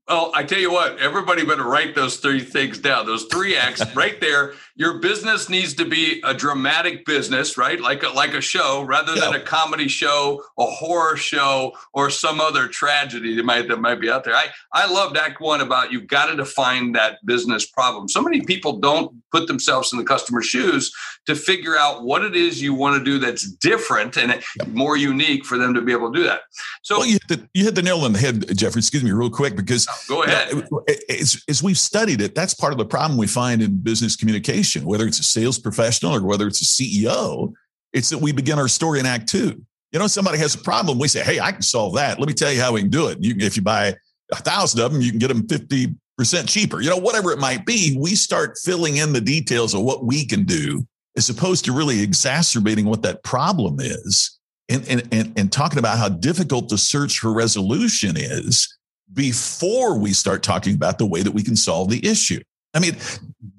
Well, 0.08 0.32
I 0.34 0.44
tell 0.44 0.60
you 0.60 0.72
what, 0.72 1.00
everybody 1.00 1.44
better 1.44 1.66
write 1.66 1.94
those 1.94 2.18
three 2.18 2.40
things 2.40 2.80
down. 2.80 3.06
Those 3.06 3.26
three 3.26 3.58
acts 3.58 3.84
right 3.96 4.20
there. 4.22 4.54
Your 4.76 5.00
business 5.00 5.50
needs 5.50 5.74
to 5.76 5.86
be 5.86 6.22
a 6.24 6.34
dramatic 6.34 7.06
business, 7.06 7.58
right? 7.58 7.80
Like 7.82 8.04
a, 8.04 8.10
like 8.10 8.34
a 8.34 8.40
show, 8.40 8.84
rather 8.84 9.16
yeah. 9.16 9.26
than 9.26 9.36
a 9.36 9.42
comedy 9.42 9.90
show, 9.90 10.44
a 10.58 10.66
horror 10.66 11.18
show, 11.18 11.74
or 11.94 12.10
some 12.10 12.40
other 12.40 12.68
tragedy 12.70 13.36
that 13.36 13.44
might 13.44 13.68
that 13.68 13.82
might 13.82 14.00
be 14.00 14.10
out 14.10 14.24
there. 14.24 14.36
I 14.36 14.48
I 14.72 14.90
loved 14.90 15.18
Act 15.18 15.42
One 15.42 15.60
about 15.60 15.92
you've 15.92 16.08
got 16.08 16.28
to 16.28 16.38
define 16.38 16.94
that 16.94 17.18
business 17.26 17.66
problem. 17.66 18.08
So 18.08 18.22
many 18.22 18.42
people 18.42 18.78
don't 18.80 19.12
put 19.32 19.48
themselves 19.48 19.92
in 19.92 20.00
the 20.00 20.06
customer's 20.06 20.46
shoes 20.46 20.92
to 21.26 21.36
figure 21.36 21.76
out 21.78 22.04
what 22.04 22.24
it 22.24 22.36
is 22.36 22.62
you 22.62 22.74
want 22.74 22.98
to 22.98 23.04
do 23.04 23.20
that's 23.20 23.50
different 23.50 24.16
and 24.18 24.42
more 24.68 24.96
unique 24.96 25.44
for 25.44 25.58
them 25.58 25.74
to 25.74 25.82
be 25.82 25.92
able 25.92 26.12
to 26.12 26.18
do 26.18 26.24
that. 26.24 26.42
So 26.84 27.00
well, 27.00 27.08
you, 27.08 27.18
hit 27.28 27.28
the, 27.28 27.50
you 27.54 27.66
hit 27.66 27.76
the 27.76 27.82
nail 27.82 28.00
on 28.02 28.14
the 28.14 28.20
head, 28.20 28.46
Jeffrey. 28.56 28.80
Excuse 28.80 29.04
me, 29.04 29.12
real 29.12 29.30
quick, 29.30 29.56
because 29.56 29.88
go 30.08 30.24
ahead. 30.24 30.68
As, 31.10 31.42
as 31.48 31.64
we've 31.64 31.78
studied 31.78 32.22
it, 32.22 32.36
that's 32.36 32.54
part 32.54 32.74
of 32.74 32.80
the 32.80 32.86
problem 32.86 33.18
we 33.18 33.28
find 33.28 33.62
in 33.62 33.78
business 33.78 34.16
communication, 34.16 34.86
whether 34.86 35.06
it's 35.06 35.20
a 35.20 35.24
sales 35.24 35.60
professional 35.60 36.16
or 36.16 36.24
whether 36.24 36.48
it's 36.48 36.62
a 36.62 36.66
CEO. 36.66 37.54
It's 37.94 38.10
that 38.10 38.20
we 38.20 38.32
begin 38.32 38.60
our 38.60 38.68
story 38.68 39.00
in 39.00 39.06
Act 39.06 39.30
Two. 39.30 39.62
You 39.92 40.00
know, 40.00 40.08
somebody 40.08 40.38
has 40.40 40.56
a 40.56 40.60
problem, 40.60 41.00
we 41.00 41.08
say, 41.08 41.24
"Hey, 41.24 41.40
I 41.40 41.52
can 41.52 41.62
solve 41.62 41.96
that. 41.96 42.20
Let 42.20 42.28
me 42.28 42.34
tell 42.34 42.52
you 42.52 42.62
how 42.62 42.74
we 42.74 42.82
can 42.82 42.90
do 42.90 43.08
it." 43.08 43.18
You, 43.22 43.36
if 43.40 43.56
you 43.56 43.62
buy 43.62 43.96
a 44.32 44.36
thousand 44.36 44.82
of 44.82 44.92
them, 44.92 45.02
you 45.02 45.12
can 45.12 45.20
get 45.20 45.30
them 45.30 45.48
fifty 45.48 45.96
percent 46.18 46.50
cheaper. 46.50 46.82
You 46.82 46.90
know, 46.90 46.98
whatever 46.98 47.32
it 47.32 47.40
might 47.40 47.66
be, 47.66 47.98
we 48.00 48.16
start 48.16 48.58
filling 48.64 48.98
in 48.98 49.14
the 49.14 49.22
details 49.22 49.74
of 49.74 49.82
what 49.82 50.06
we 50.06 50.26
can 50.26 50.44
do, 50.44 50.86
as 51.16 51.30
opposed 51.30 51.66
to 51.66 51.72
really 51.72 52.02
exacerbating 52.02 52.86
what 52.86 53.04
that 53.04 53.24
problem 53.24 53.78
is 53.80 54.38
and, 54.70 54.88
and, 54.88 55.08
and, 55.12 55.40
and 55.40 55.52
talking 55.52 55.80
about 55.80 55.98
how 55.98 56.10
difficult 56.10 56.70
the 56.70 56.78
search 56.78 57.20
for 57.20 57.34
resolution 57.34 58.16
is 58.18 58.78
before 59.14 59.98
we 59.98 60.14
start 60.14 60.44
talking 60.44 60.76
about 60.76 60.98
the 60.98 61.06
way 61.06 61.22
that 61.22 61.32
we 61.32 61.44
can 61.44 61.56
solve 61.56 61.90
the 61.90 62.06
issue. 62.06 62.42
I 62.74 62.80
mean, 62.80 62.98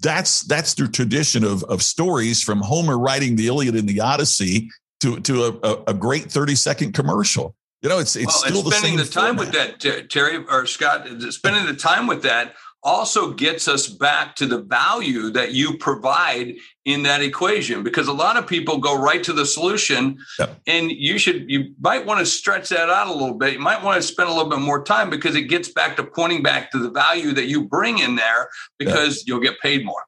that's 0.01 0.43
that's 0.43 0.75
the 0.75 0.87
tradition 0.89 1.45
of, 1.45 1.65
of 1.65 1.83
stories 1.83 2.43
from 2.43 2.61
Homer 2.61 2.99
writing 2.99 3.37
the 3.37 3.49
Iliad 3.49 3.75
and 3.75 3.89
the 3.89 4.01
Odyssey 4.01 4.69
to, 5.01 5.19
to 5.21 5.59
a, 5.63 5.91
a 5.91 5.95
great 5.95 6.31
30 6.31 6.55
second 6.55 6.93
commercial. 6.93 7.55
You 7.83 7.89
know, 7.89 7.99
it's 7.99 8.17
it's 8.17 8.27
well, 8.27 8.61
still 8.61 8.71
spending 8.71 8.97
the, 8.97 9.05
the 9.05 9.11
time 9.11 9.37
format. 9.37 9.55
with 9.55 9.83
that, 9.83 10.11
Terry 10.11 10.45
or 10.49 10.67
Scott, 10.67 11.07
spending 11.33 11.67
the 11.67 11.75
time 11.75 12.07
with 12.07 12.23
that 12.23 12.55
also 12.89 13.33
gets 13.33 13.69
us 13.69 13.87
back 13.87 14.35
to 14.35 14.47
the 14.47 14.63
value 14.63 15.29
that 15.31 15.53
you 15.53 15.77
provide 15.77 16.55
in 16.87 17.03
that 17.03 17.21
equation 17.21 17.83
because 17.83 18.09
a 18.09 18.13
lot 18.13 18.39
of 18.39 18.47
people 18.47 18.79
go 18.79 18.99
right 18.99 19.23
to 19.23 19.35
the 19.35 19.45
solution 19.45 20.17
yep. 20.39 20.59
and 20.67 20.91
you 20.91 21.19
should 21.19 21.45
you 21.51 21.75
might 21.81 22.07
want 22.07 22.19
to 22.19 22.25
stretch 22.25 22.71
that 22.71 22.89
out 22.89 23.07
a 23.07 23.13
little 23.13 23.35
bit. 23.35 23.53
You 23.53 23.59
might 23.59 23.85
want 23.85 24.01
to 24.01 24.03
spend 24.03 24.31
a 24.31 24.33
little 24.33 24.49
bit 24.49 24.61
more 24.61 24.83
time 24.83 25.11
because 25.11 25.37
it 25.37 25.43
gets 25.43 25.69
back 25.69 25.97
to 25.97 26.03
pointing 26.03 26.43
back 26.43 26.71
to 26.71 26.79
the 26.79 26.91
value 26.91 27.33
that 27.33 27.45
you 27.45 27.69
bring 27.69 27.99
in 27.99 28.17
there 28.17 28.49
because 28.79 29.19
yep. 29.19 29.25
you'll 29.27 29.41
get 29.41 29.61
paid 29.61 29.85
more. 29.85 30.03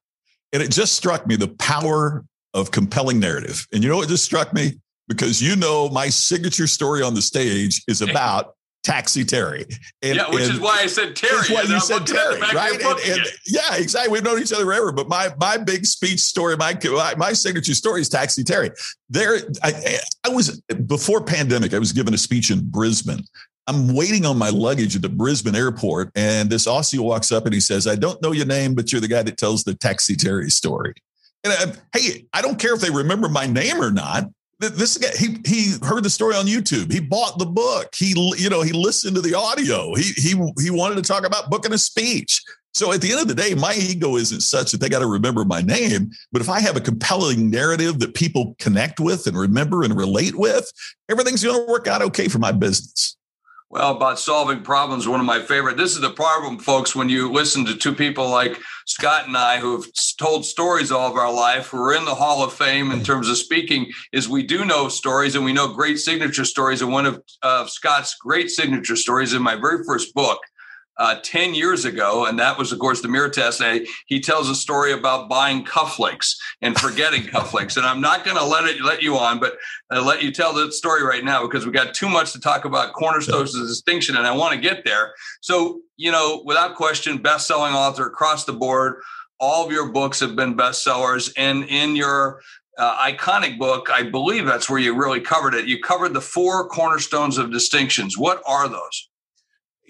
And 0.55 0.63
it 0.63 0.71
just 0.71 0.95
struck 0.95 1.27
me 1.27 1.37
the 1.37 1.49
power 1.49 2.25
of 2.55 2.71
compelling 2.71 3.21
narrative. 3.21 3.67
And 3.75 3.85
you 3.85 3.91
know 3.91 3.99
what 3.99 4.09
just 4.09 4.25
struck 4.25 4.55
me? 4.55 4.81
Because 5.07 5.43
you 5.43 5.55
know 5.55 5.91
my 5.91 6.09
signature 6.09 6.67
story 6.67 7.03
on 7.03 7.15
the 7.15 7.23
stage 7.23 7.83
is 7.87 8.01
about 8.01 8.55
Taxi 8.83 9.25
Terry. 9.25 9.67
And, 10.03 10.17
yeah, 10.17 10.31
which 10.31 10.45
and, 10.45 10.55
is 10.55 10.61
why 10.61 10.79
I 10.81 10.87
said 10.87 11.15
Terry. 11.15 11.37
That's 11.37 11.51
why 11.51 11.63
you 11.63 11.75
I'm 11.75 11.81
said 11.81 12.07
Terry, 12.07 12.41
right? 12.41 12.81
And, 12.81 13.01
and, 13.01 13.27
yeah, 13.47 13.77
exactly. 13.77 14.13
We've 14.13 14.25
known 14.25 14.41
each 14.41 14.53
other 14.53 14.65
forever. 14.65 14.93
But 14.93 15.09
my 15.09 15.29
my 15.39 15.59
big 15.59 15.85
speech 15.85 16.21
story, 16.21 16.57
my 16.57 16.79
my 17.17 17.33
signature 17.33 17.75
story 17.75 18.01
is 18.01 18.09
Taxi 18.09 18.43
Terry. 18.43 18.71
There, 19.09 19.39
I, 19.63 19.99
I 20.25 20.29
was 20.31 20.61
before 20.87 21.23
pandemic. 21.23 21.75
I 21.75 21.79
was 21.79 21.93
given 21.93 22.15
a 22.15 22.19
speech 22.19 22.51
in 22.51 22.61
Brisbane. 22.71 23.23
I'm 23.67 23.95
waiting 23.95 24.25
on 24.25 24.39
my 24.39 24.49
luggage 24.49 24.97
at 24.97 25.03
the 25.03 25.09
Brisbane 25.09 25.55
airport, 25.55 26.11
and 26.15 26.49
this 26.49 26.67
Aussie 26.67 26.99
walks 26.99 27.31
up 27.31 27.45
and 27.45 27.55
he 27.55 27.61
says, 27.61 27.87
"I 27.87 27.97
don't 27.97 28.21
know 28.23 28.33
your 28.33 28.47
name, 28.47 28.75
but 28.75 28.91
you're 28.91 29.01
the 29.01 29.09
guy 29.09 29.23
that 29.23 29.37
tells 29.37 29.63
the 29.65 29.75
Taxi 29.75 30.17
Terry 30.17 30.51
story." 30.51 30.95
And 31.45 31.53
I, 31.53 31.99
hey, 31.99 32.27
I 32.33 32.43
don't 32.43 32.59
care 32.59 32.75
if 32.75 32.81
they 32.81 32.91
remember 32.91 33.29
my 33.29 33.47
name 33.47 33.81
or 33.81 33.91
not 33.91 34.25
this 34.61 34.99
guy 34.99 35.09
he 35.19 35.39
he 35.45 35.75
heard 35.83 36.05
the 36.05 36.11
story 36.11 36.37
on 36.37 36.47
YouTube. 36.47 36.93
He 36.93 37.01
bought 37.01 37.39
the 37.39 37.47
book. 37.47 37.95
He 37.95 38.15
you 38.37 38.51
know 38.51 38.63
he 38.63 38.73
listened 38.73 39.17
to 39.17 39.23
the 39.23 39.35
audio. 39.35 39.95
He 39.95 40.13
he 40.17 40.53
he 40.61 40.71
wanted 40.71 40.97
to 40.97 41.03
talk 41.03 41.25
about 41.25 41.51
booking 41.51 41.73
a 41.73 41.79
speech. 41.79 42.43
So 42.73 42.93
at 42.93 43.01
the 43.01 43.11
end 43.11 43.21
of 43.21 43.29
the 43.29 43.35
day, 43.35 43.55
my 43.55 43.75
ego 43.75 44.17
isn't 44.17 44.43
such 44.43 44.71
that 44.71 44.81
they 44.81 44.89
got 44.89 45.01
to 45.01 45.07
remember 45.07 45.45
my 45.45 45.61
name. 45.61 46.13
But 46.31 46.41
if 46.41 46.49
I 46.49 46.61
have 46.61 46.77
a 46.77 46.81
compelling 46.81 47.51
narrative 47.51 47.99
that 47.99 48.15
people 48.15 48.55
connect 48.61 49.01
with 49.01 49.27
and 49.27 49.37
remember 49.37 49.83
and 49.83 49.97
relate 49.97 50.37
with, 50.37 50.71
everything's 51.09 51.43
going 51.43 51.67
to 51.67 51.71
work 51.71 51.89
out 51.89 52.03
okay 52.03 52.29
for 52.29 52.39
my 52.39 52.53
business. 52.53 53.17
Well, 53.73 53.93
about 53.93 54.19
solving 54.19 54.63
problems, 54.63 55.07
one 55.07 55.21
of 55.21 55.27
my 55.27 55.41
favorite. 55.41 55.77
This 55.77 55.93
is 55.93 56.01
the 56.01 56.11
problem, 56.11 56.59
folks, 56.59 56.97
when 56.97 57.09
you 57.09 57.31
listen 57.31 57.65
to 57.67 57.77
two 57.77 57.95
people 57.95 58.29
like 58.29 58.59
Scott 58.85 59.29
and 59.29 59.37
I 59.37 59.61
who 59.61 59.77
have 59.77 59.85
told 60.19 60.45
stories 60.45 60.91
all 60.91 61.09
of 61.09 61.17
our 61.17 61.33
life, 61.33 61.73
we're 61.73 61.95
in 61.95 62.05
the 62.05 62.17
Hall 62.17 62.43
of 62.43 62.53
Fame 62.53 62.91
in 62.91 63.05
terms 63.05 63.29
of 63.29 63.37
speaking, 63.37 63.87
is 64.13 64.29
we 64.29 64.43
do 64.43 64.65
know 64.65 64.89
stories 64.89 65.37
and 65.37 65.45
we 65.45 65.53
know 65.53 65.73
great 65.73 66.01
signature 66.01 66.45
stories. 66.45 66.83
And 66.83 66.91
one 66.91 67.07
of 67.07 67.23
uh, 67.45 67.65
Scott's 67.69 68.17
great 68.17 68.51
signature 68.51 68.97
stories 68.97 69.35
in 69.35 69.43
my 69.43 69.55
very 69.55 69.85
first 69.85 70.15
book 70.15 70.41
uh, 71.01 71.19
10 71.23 71.55
years 71.55 71.87
ago. 71.87 72.27
And 72.27 72.39
that 72.39 72.59
was, 72.59 72.73
of 72.73 72.79
course, 72.79 73.01
the 73.01 73.09
mirror 73.09 73.31
test. 73.31 73.63
He 74.07 74.21
tells 74.21 74.51
a 74.51 74.55
story 74.55 74.93
about 74.93 75.31
buying 75.31 75.65
cufflinks 75.65 76.37
and 76.61 76.79
forgetting 76.79 77.23
cufflinks. 77.35 77.79
And 77.79 77.87
I'm 77.87 78.03
not 78.03 78.23
going 78.23 78.37
to 78.37 78.45
let 78.45 78.67
it 78.67 78.83
let 78.83 79.03
you 79.03 79.17
on, 79.17 79.41
but 79.41 79.57
I'll 79.91 80.05
let 80.05 80.23
you 80.23 80.31
tell 80.31 80.53
the 80.53 80.71
story 80.71 81.03
right 81.03 81.25
now 81.25 81.47
because 81.47 81.65
we 81.65 81.73
got 81.73 81.95
too 81.95 82.11
much 82.11 82.33
to 82.35 82.41
talk 82.41 82.67
about 82.67 82.93
cornerstones 82.93 83.55
of 83.55 83.67
distinction. 83.67 84.15
And 84.15 84.27
I 84.27 84.33
want 84.33 84.55
to 84.55 84.61
get 84.61 84.85
there. 84.85 85.15
So, 85.41 85.81
you 85.97 86.13
know, 86.13 86.43
without 86.45 86.77
question, 86.77 87.17
best 87.17 87.47
selling 87.47 87.73
author 87.73 88.07
across 88.07 88.45
the 88.45 88.53
board. 88.53 89.01
All 89.41 89.65
of 89.65 89.73
your 89.73 89.91
books 89.91 90.21
have 90.21 90.37
been 90.37 90.55
bestsellers. 90.55 91.33
And 91.35 91.65
in 91.65 91.97
your 91.97 92.43
uh, 92.77 93.11
iconic 93.11 93.59
book, 93.59 93.89
I 93.91 94.03
believe 94.03 94.45
that's 94.45 94.69
where 94.69 94.79
you 94.79 94.95
really 94.95 95.21
covered 95.21 95.55
it. 95.55 95.67
You 95.67 95.81
covered 95.81 96.13
the 96.13 96.21
four 96.21 96.69
cornerstones 96.69 97.39
of 97.39 97.51
distinctions. 97.51 98.19
What 98.19 98.43
are 98.47 98.69
those? 98.69 99.10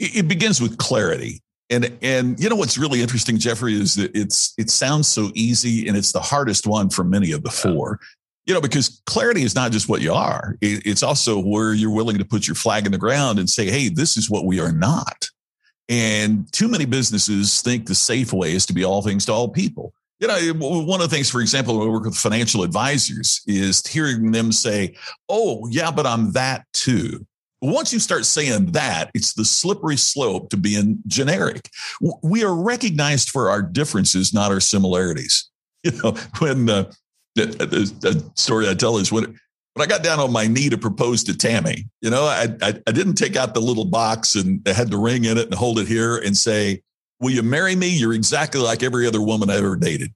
It 0.01 0.29
begins 0.29 0.61
with 0.61 0.79
clarity. 0.79 1.43
And 1.69 1.97
and 2.03 2.41
you 2.41 2.49
know 2.49 2.57
what's 2.57 2.79
really 2.79 3.01
interesting, 3.01 3.39
Jeffrey, 3.39 3.75
is 3.75 3.95
that 3.95 4.11
it's 4.15 4.55
it 4.59 4.71
sounds 4.71 5.07
so 5.07 5.31
easy 5.35 5.87
and 5.87 5.97
it's 5.97 6.13
the 6.13 6.21
hardest 6.21 6.67
one 6.67 6.91
for 6.91 7.05
many 7.05 7.31
of 7.33 7.45
the 7.45 7.51
four. 7.51 8.01
You 8.47 8.55
know, 8.55 8.61
because 8.61 9.01
clarity 9.07 9.43
is 9.43 9.55
not 9.55 9.71
just 9.71 9.89
what 9.89 10.01
you 10.01 10.13
are; 10.13 10.57
it's 10.61 11.05
also 11.05 11.39
where 11.39 11.73
you're 11.73 11.95
willing 11.95 12.19
to 12.19 12.25
put 12.25 12.49
your 12.49 12.57
flag 12.57 12.87
in 12.87 12.93
the 12.93 12.99
ground 12.99 13.39
and 13.39 13.49
say, 13.49 13.71
"Hey, 13.71 13.89
this 13.89 14.17
is 14.17 14.29
what 14.29 14.47
we 14.47 14.59
are 14.59 14.73
not." 14.73 15.29
And 15.89 16.51
too 16.53 16.69
many 16.69 16.87
businesses 16.87 17.63
think 17.63 17.87
the 17.87 17.95
safe 17.95 18.33
way 18.33 18.53
is 18.53 18.67
to 18.67 18.73
be 18.73 18.85
all 18.85 19.03
things 19.03 19.27
to 19.27 19.33
all 19.33 19.49
people. 19.49 19.93
You 20.19 20.29
know, 20.29 20.39
one 20.59 21.01
of 21.01 21.09
the 21.09 21.15
things, 21.15 21.31
for 21.31 21.41
example, 21.41 21.79
when 21.79 21.87
we 21.87 21.93
work 21.93 22.05
with 22.05 22.17
financial 22.17 22.63
advisors, 22.63 23.43
is 23.47 23.87
hearing 23.87 24.33
them 24.33 24.51
say, 24.51 24.97
"Oh, 25.29 25.69
yeah, 25.71 25.91
but 25.93 26.07
I'm 26.07 26.33
that 26.33 26.67
too." 26.73 27.27
Once 27.61 27.93
you 27.93 27.99
start 27.99 28.25
saying 28.25 28.73
that, 28.73 29.11
it's 29.15 29.35
the 29.35 29.45
slippery 29.45 29.97
slope 29.97 30.51
to 30.51 30.57
being 30.57 30.99
generic. 31.07 31.69
We 32.23 32.43
are 32.45 32.55
recognized 32.55 33.31
for 33.31 33.51
our 33.51 33.63
differences, 33.63 34.33
not 34.33 34.51
our 34.51 34.61
similarities. 34.61 35.47
You 35.83 35.93
know, 36.03 36.11
when 36.41 36.69
uh, 36.69 36.93
the, 37.37 37.47
the, 37.47 38.11
the, 38.11 38.31
story 38.35 38.69
I 38.69 38.75
tell 38.75 38.99
is 38.99 39.11
when 39.11 39.25
when 39.25 39.83
I 39.83 39.87
got 39.87 40.03
down 40.03 40.21
on 40.21 40.31
my 40.31 40.47
knee 40.47 40.69
to 40.69 40.77
propose 40.77 41.25
to 41.25 41.35
Tammy, 41.35 41.87
you 42.03 42.11
know, 42.11 42.25
I, 42.25 42.49
I, 42.61 42.75
I 42.87 42.93
didn't 42.93 43.15
take 43.15 43.35
out 43.35 43.55
the 43.55 43.61
little 43.61 43.87
box 43.87 44.35
and 44.35 44.61
it 44.69 44.77
had 44.77 44.91
the 44.91 44.99
ring 44.99 45.25
in 45.25 45.39
it 45.39 45.47
and 45.47 45.55
hold 45.55 45.79
it 45.79 45.89
here 45.89 46.19
and 46.19 46.37
say, 46.37 46.83
"Will 47.19 47.31
you 47.31 47.43
marry 47.43 47.75
me? 47.77 47.89
You're 47.89 48.13
exactly 48.13 48.61
like 48.61 48.83
every 48.83 49.07
other 49.07 49.23
woman 49.23 49.49
I 49.49 49.57
ever 49.57 49.75
dated." 49.75 50.13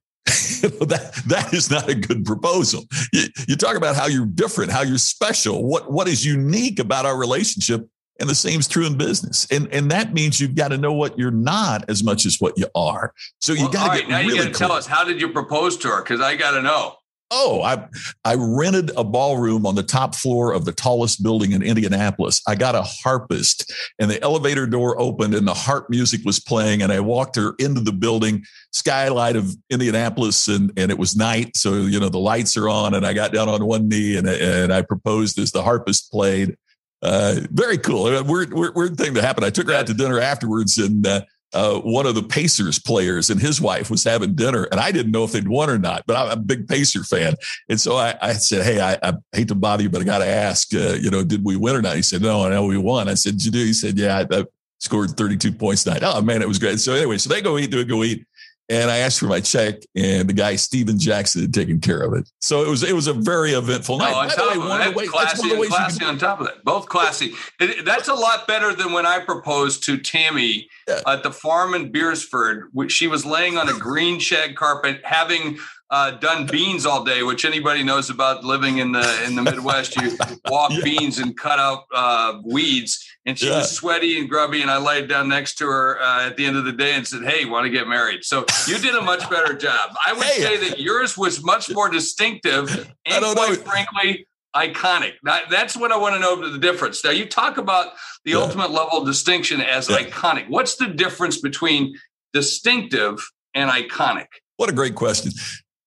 that 0.88 1.22
that 1.26 1.52
is 1.52 1.70
not 1.70 1.88
a 1.88 1.94
good 1.94 2.24
proposal. 2.24 2.84
You, 3.12 3.24
you 3.48 3.56
talk 3.56 3.76
about 3.76 3.96
how 3.96 4.06
you're 4.06 4.26
different, 4.26 4.72
how 4.72 4.82
you're 4.82 4.98
special, 4.98 5.66
what 5.66 5.92
what 5.92 6.08
is 6.08 6.24
unique 6.24 6.78
about 6.78 7.04
our 7.06 7.18
relationship, 7.18 7.86
and 8.18 8.28
the 8.28 8.34
same 8.34 8.60
is 8.60 8.68
true 8.68 8.86
in 8.86 8.96
business. 8.96 9.46
And 9.50 9.68
and 9.72 9.90
that 9.90 10.14
means 10.14 10.40
you've 10.40 10.54
got 10.54 10.68
to 10.68 10.78
know 10.78 10.92
what 10.92 11.18
you're 11.18 11.30
not 11.30 11.88
as 11.88 12.02
much 12.02 12.24
as 12.24 12.40
what 12.40 12.58
you 12.58 12.66
are. 12.74 13.12
So 13.40 13.52
you 13.52 13.64
well, 13.64 13.72
got 13.72 13.84
to 13.84 13.90
right, 13.90 14.00
get 14.00 14.08
now 14.08 14.18
really 14.18 14.36
you 14.36 14.44
got 14.44 14.52
to 14.52 14.58
tell 14.58 14.72
us 14.72 14.86
how 14.86 15.04
did 15.04 15.20
you 15.20 15.28
propose 15.28 15.76
to 15.78 15.88
her? 15.88 16.02
Because 16.02 16.20
I 16.20 16.36
got 16.36 16.52
to 16.52 16.62
know. 16.62 16.94
Oh, 17.36 17.62
I 17.62 17.88
I 18.24 18.36
rented 18.36 18.92
a 18.96 19.02
ballroom 19.02 19.66
on 19.66 19.74
the 19.74 19.82
top 19.82 20.14
floor 20.14 20.52
of 20.52 20.64
the 20.64 20.72
tallest 20.72 21.20
building 21.20 21.50
in 21.50 21.64
Indianapolis. 21.64 22.40
I 22.46 22.54
got 22.54 22.76
a 22.76 22.82
harpist, 22.82 23.72
and 23.98 24.08
the 24.08 24.22
elevator 24.22 24.68
door 24.68 25.00
opened, 25.00 25.34
and 25.34 25.46
the 25.46 25.52
harp 25.52 25.90
music 25.90 26.20
was 26.24 26.38
playing. 26.38 26.80
And 26.80 26.92
I 26.92 27.00
walked 27.00 27.34
her 27.34 27.54
into 27.58 27.80
the 27.80 27.92
building, 27.92 28.44
skylight 28.72 29.34
of 29.34 29.52
Indianapolis, 29.68 30.46
and 30.46 30.70
and 30.76 30.92
it 30.92 30.98
was 30.98 31.16
night, 31.16 31.56
so 31.56 31.74
you 31.74 31.98
know 31.98 32.08
the 32.08 32.20
lights 32.20 32.56
are 32.56 32.68
on. 32.68 32.94
And 32.94 33.04
I 33.04 33.12
got 33.12 33.32
down 33.32 33.48
on 33.48 33.66
one 33.66 33.88
knee, 33.88 34.16
and 34.16 34.28
and 34.28 34.72
I 34.72 34.82
proposed 34.82 35.36
as 35.40 35.50
the 35.50 35.64
harpist 35.64 36.12
played. 36.12 36.56
Uh, 37.02 37.40
very 37.50 37.78
cool. 37.78 38.04
Weird, 38.04 38.54
weird, 38.54 38.76
weird 38.76 38.96
thing 38.96 39.12
to 39.14 39.20
happen. 39.20 39.42
I 39.42 39.50
took 39.50 39.66
her 39.66 39.74
out 39.74 39.88
to 39.88 39.94
dinner 39.94 40.20
afterwards, 40.20 40.78
and 40.78 41.04
uh, 41.04 41.22
uh, 41.54 41.78
one 41.80 42.06
of 42.06 42.14
the 42.14 42.22
Pacers 42.22 42.78
players 42.78 43.30
and 43.30 43.40
his 43.40 43.60
wife 43.60 43.90
was 43.90 44.04
having 44.04 44.34
dinner, 44.34 44.64
and 44.64 44.80
I 44.80 44.92
didn't 44.92 45.12
know 45.12 45.24
if 45.24 45.32
they'd 45.32 45.48
won 45.48 45.70
or 45.70 45.78
not. 45.78 46.04
But 46.06 46.16
I'm 46.16 46.30
a 46.30 46.36
big 46.36 46.68
Pacer 46.68 47.04
fan, 47.04 47.34
and 47.68 47.80
so 47.80 47.96
I, 47.96 48.16
I 48.20 48.32
said, 48.34 48.64
"Hey, 48.64 48.80
I, 48.80 48.98
I, 49.02 49.14
hate 49.32 49.48
to 49.48 49.54
bother 49.54 49.84
you, 49.84 49.90
but 49.90 50.00
I 50.00 50.04
got 50.04 50.18
to 50.18 50.26
ask, 50.26 50.74
uh, 50.74 50.94
you 51.00 51.10
know, 51.10 51.24
did 51.24 51.44
we 51.44 51.56
win 51.56 51.76
or 51.76 51.82
not?" 51.82 51.96
He 51.96 52.02
said, 52.02 52.22
"No, 52.22 52.44
I 52.44 52.50
know 52.50 52.66
we 52.66 52.78
won." 52.78 53.08
I 53.08 53.14
said, 53.14 53.34
"Did 53.34 53.46
you 53.46 53.52
do?" 53.52 53.64
He 53.64 53.72
said, 53.72 53.98
"Yeah." 53.98 54.24
I, 54.30 54.44
scored 54.80 55.10
32 55.10 55.52
points 55.52 55.84
tonight. 55.84 56.02
Oh 56.04 56.20
man, 56.20 56.42
it 56.42 56.48
was 56.48 56.58
great. 56.58 56.78
So 56.78 56.92
anyway, 56.92 57.16
so 57.16 57.30
they 57.30 57.40
go 57.40 57.56
eat, 57.58 57.70
do 57.70 57.84
go 57.84 58.04
eat. 58.04 58.26
And 58.70 58.90
I 58.90 58.98
asked 58.98 59.20
for 59.20 59.26
my 59.26 59.40
check, 59.40 59.80
and 59.94 60.26
the 60.26 60.32
guy 60.32 60.56
Stephen 60.56 60.98
Jackson 60.98 61.42
had 61.42 61.52
taken 61.52 61.80
care 61.80 62.00
of 62.00 62.14
it. 62.14 62.30
So 62.40 62.62
it 62.62 62.68
was 62.68 62.82
it 62.82 62.94
was 62.94 63.06
a 63.06 63.12
very 63.12 63.52
eventful 63.52 63.98
night. 63.98 64.12
Oh, 64.14 64.20
on 64.20 64.28
top 64.30 64.56
of 64.56 64.96
it, 64.96 65.08
classy 65.08 65.50
and 65.50 65.64
classy 65.66 66.04
on 66.04 66.16
top 66.16 66.40
of 66.40 66.46
that. 66.46 66.64
Both 66.64 66.88
classy. 66.88 67.34
It, 67.60 67.84
that's 67.84 68.08
a 68.08 68.14
lot 68.14 68.46
better 68.48 68.74
than 68.74 68.92
when 68.92 69.04
I 69.04 69.18
proposed 69.18 69.84
to 69.84 69.98
Tammy 69.98 70.68
yeah. 70.88 71.00
at 71.06 71.22
the 71.22 71.30
farm 71.30 71.74
in 71.74 71.92
Beresford. 71.92 72.70
Which 72.72 72.90
she 72.90 73.06
was 73.06 73.26
laying 73.26 73.58
on 73.58 73.68
a 73.68 73.74
green 73.74 74.18
shag 74.18 74.56
carpet, 74.56 75.02
having 75.04 75.58
uh, 75.94 76.10
done 76.12 76.46
beans 76.46 76.86
all 76.86 77.04
day, 77.04 77.22
which 77.22 77.44
anybody 77.44 77.82
knows 77.82 78.10
about 78.10 78.44
living 78.44 78.78
in 78.78 78.92
the 78.92 79.24
in 79.26 79.36
the 79.36 79.42
Midwest. 79.42 79.96
You 80.00 80.16
walk 80.48 80.72
yeah. 80.72 80.80
beans 80.82 81.18
and 81.18 81.36
cut 81.36 81.58
out 81.58 81.84
uh, 81.94 82.40
weeds 82.44 83.06
and 83.26 83.38
she 83.38 83.46
yeah. 83.48 83.58
was 83.58 83.70
sweaty 83.70 84.18
and 84.18 84.28
grubby 84.28 84.62
and 84.62 84.70
i 84.70 84.76
laid 84.76 85.08
down 85.08 85.28
next 85.28 85.56
to 85.56 85.66
her 85.66 86.00
uh, 86.00 86.26
at 86.26 86.36
the 86.36 86.44
end 86.44 86.56
of 86.56 86.64
the 86.64 86.72
day 86.72 86.94
and 86.94 87.06
said 87.06 87.22
hey 87.22 87.44
want 87.44 87.64
to 87.64 87.70
get 87.70 87.88
married 87.88 88.24
so 88.24 88.44
you 88.66 88.78
did 88.78 88.94
a 88.94 89.00
much 89.00 89.28
better 89.30 89.54
job 89.54 89.94
i 90.06 90.12
would 90.12 90.24
hey. 90.24 90.42
say 90.42 90.68
that 90.68 90.78
yours 90.78 91.16
was 91.16 91.42
much 91.42 91.70
more 91.70 91.88
distinctive 91.88 92.68
and 93.06 93.24
quite 93.24 93.34
know. 93.34 93.54
frankly 93.54 94.26
iconic 94.54 95.12
that, 95.22 95.44
that's 95.50 95.76
what 95.76 95.90
i 95.92 95.96
want 95.96 96.14
to 96.14 96.20
know 96.20 96.48
the 96.50 96.58
difference 96.58 97.04
now 97.04 97.10
you 97.10 97.26
talk 97.26 97.56
about 97.56 97.92
the 98.24 98.32
yeah. 98.32 98.36
ultimate 98.36 98.70
level 98.70 99.00
of 99.00 99.06
distinction 99.06 99.60
as 99.60 99.88
yeah. 99.88 99.98
iconic 99.98 100.48
what's 100.48 100.76
the 100.76 100.86
difference 100.86 101.40
between 101.40 101.94
distinctive 102.32 103.18
and 103.54 103.70
iconic 103.70 104.26
what 104.56 104.68
a 104.68 104.72
great 104.72 104.94
question 104.94 105.32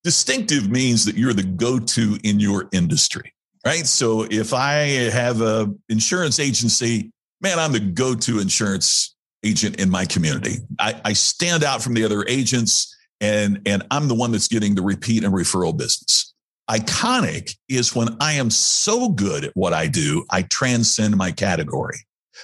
distinctive 0.07 0.69
means 0.69 1.03
that 1.05 1.15
you're 1.15 1.33
the 1.33 1.43
go-to 1.43 2.17
in 2.23 2.39
your 2.39 2.69
industry 2.71 3.33
right 3.65 3.85
so 3.85 4.25
if 4.31 4.53
i 4.53 4.73
have 5.11 5.41
a 5.41 5.67
insurance 5.89 6.39
agency 6.39 7.11
man, 7.41 7.59
I'm 7.59 7.71
the 7.71 7.79
go 7.79 8.15
to 8.15 8.39
insurance 8.39 9.15
agent 9.43 9.79
in 9.79 9.89
my 9.89 10.05
community. 10.05 10.57
I, 10.79 10.99
I, 11.05 11.13
stand 11.13 11.63
out 11.63 11.81
from 11.81 11.93
the 11.93 12.03
other 12.03 12.25
agents 12.27 12.95
and, 13.21 13.61
and 13.65 13.85
I'm 13.91 14.07
the 14.07 14.15
one 14.15 14.31
that's 14.31 14.47
getting 14.47 14.75
the 14.75 14.81
repeat 14.81 15.23
and 15.23 15.33
referral 15.33 15.77
business. 15.77 16.33
Iconic 16.69 17.55
is 17.69 17.95
when 17.95 18.17
I 18.19 18.33
am 18.33 18.49
so 18.49 19.09
good 19.09 19.45
at 19.45 19.51
what 19.55 19.73
I 19.73 19.87
do, 19.87 20.25
I 20.29 20.41
transcend 20.41 21.15
my 21.15 21.31
category. 21.31 21.97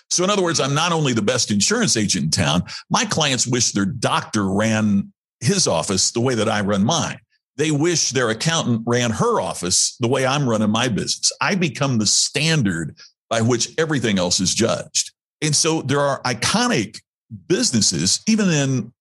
So, 0.09 0.23
in 0.23 0.29
other 0.29 0.41
words, 0.41 0.59
I'm 0.59 0.73
not 0.73 0.91
only 0.91 1.13
the 1.13 1.21
best 1.21 1.51
insurance 1.51 1.97
agent 1.97 2.25
in 2.25 2.31
town, 2.31 2.63
my 2.89 3.05
clients 3.05 3.45
wish 3.45 3.71
their 3.71 3.85
doctor 3.85 4.47
ran 4.47 5.11
his 5.39 5.67
office 5.67 6.11
the 6.11 6.21
way 6.21 6.35
that 6.35 6.47
I 6.47 6.61
run 6.61 6.85
mine. 6.85 7.19
They 7.57 7.71
wish 7.71 8.09
their 8.09 8.29
accountant 8.29 8.83
ran 8.85 9.11
her 9.11 9.39
office 9.39 9.95
the 9.99 10.07
way 10.07 10.25
I'm 10.25 10.47
running 10.47 10.71
my 10.71 10.87
business. 10.87 11.31
I 11.39 11.55
become 11.55 11.97
the 11.97 12.05
standard 12.05 12.97
by 13.29 13.41
which 13.41 13.69
everything 13.77 14.17
else 14.17 14.39
is 14.39 14.53
judged. 14.53 15.11
And 15.41 15.55
so 15.55 15.81
there 15.81 15.99
are 15.99 16.21
iconic 16.23 16.99
businesses, 17.47 18.21
even 18.27 18.49
in 18.49 18.93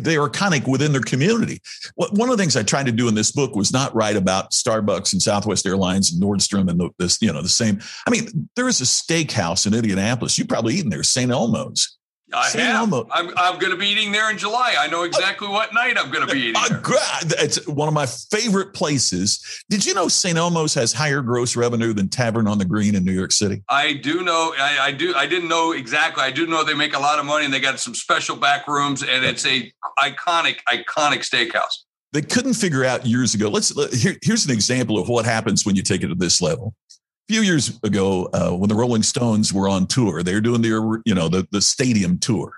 they 0.00 0.16
are 0.16 0.28
iconic 0.28 0.68
within 0.68 0.92
their 0.92 1.00
community. 1.00 1.60
One 1.96 2.30
of 2.30 2.36
the 2.36 2.42
things 2.42 2.56
I 2.56 2.62
tried 2.62 2.86
to 2.86 2.92
do 2.92 3.08
in 3.08 3.14
this 3.14 3.32
book 3.32 3.54
was 3.54 3.72
not 3.72 3.94
write 3.94 4.16
about 4.16 4.52
Starbucks 4.52 5.12
and 5.12 5.20
Southwest 5.20 5.66
Airlines 5.66 6.12
and 6.12 6.22
Nordstrom 6.22 6.70
and 6.70 6.78
the, 6.78 6.90
this, 6.98 7.20
you 7.20 7.32
know, 7.32 7.42
the 7.42 7.48
same. 7.48 7.80
I 8.06 8.10
mean, 8.10 8.48
there 8.56 8.68
is 8.68 8.80
a 8.80 8.84
steakhouse 8.84 9.66
in 9.66 9.74
Indianapolis. 9.74 10.38
You've 10.38 10.48
probably 10.48 10.74
eaten 10.74 10.90
there, 10.90 11.02
St. 11.02 11.30
Elmo's. 11.30 11.98
I 12.32 12.48
St. 12.48 12.64
have. 12.64 12.76
Elmo. 12.76 13.08
I'm, 13.10 13.30
I'm 13.36 13.58
going 13.58 13.72
to 13.72 13.78
be 13.78 13.86
eating 13.86 14.12
there 14.12 14.30
in 14.30 14.38
July. 14.38 14.74
I 14.78 14.86
know 14.88 15.02
exactly 15.02 15.48
uh, 15.48 15.52
what 15.52 15.74
night 15.74 15.96
I'm 15.98 16.10
going 16.10 16.26
to 16.26 16.32
be 16.32 16.40
eating. 16.40 16.56
Uh, 16.56 16.80
it's 17.38 17.66
one 17.66 17.88
of 17.88 17.94
my 17.94 18.06
favorite 18.06 18.72
places. 18.72 19.64
Did 19.68 19.84
you 19.84 19.94
know 19.94 20.08
St. 20.08 20.36
Elmo's 20.36 20.74
has 20.74 20.92
higher 20.92 21.22
gross 21.22 21.56
revenue 21.56 21.92
than 21.92 22.08
Tavern 22.08 22.46
on 22.46 22.58
the 22.58 22.64
Green 22.64 22.94
in 22.94 23.04
New 23.04 23.12
York 23.12 23.32
City? 23.32 23.62
I 23.68 23.94
do 23.94 24.22
know. 24.22 24.54
I, 24.58 24.78
I, 24.80 24.92
do. 24.92 25.14
I 25.14 25.26
didn't 25.26 25.48
know 25.48 25.72
exactly. 25.72 26.22
I 26.22 26.30
do 26.30 26.46
know 26.46 26.64
they 26.64 26.74
make 26.74 26.94
a 26.94 27.00
lot 27.00 27.18
of 27.18 27.24
money 27.24 27.44
and 27.44 27.54
they 27.54 27.60
got 27.60 27.80
some 27.80 27.94
special 27.94 28.36
back 28.36 28.68
rooms 28.68 29.02
and 29.02 29.24
it's 29.24 29.46
a 29.46 29.72
iconic, 29.98 30.58
iconic 30.68 31.20
steakhouse. 31.20 31.84
They 32.12 32.22
couldn't 32.22 32.54
figure 32.54 32.84
out 32.84 33.06
years 33.06 33.34
ago. 33.34 33.48
Let's 33.48 33.74
let, 33.76 33.92
here, 33.92 34.16
here's 34.22 34.44
an 34.44 34.50
example 34.50 34.98
of 34.98 35.08
what 35.08 35.24
happens 35.24 35.64
when 35.64 35.76
you 35.76 35.82
take 35.82 36.02
it 36.02 36.08
to 36.08 36.14
this 36.16 36.42
level 36.42 36.74
few 37.30 37.42
years 37.42 37.78
ago 37.84 38.28
uh, 38.32 38.50
when 38.50 38.68
the 38.68 38.74
Rolling 38.74 39.04
Stones 39.04 39.52
were 39.52 39.68
on 39.68 39.86
tour. 39.86 40.24
They 40.24 40.34
were 40.34 40.40
doing 40.40 40.62
their, 40.62 40.80
you 41.04 41.14
know, 41.14 41.28
the, 41.28 41.46
the 41.52 41.60
stadium 41.60 42.18
tour. 42.18 42.52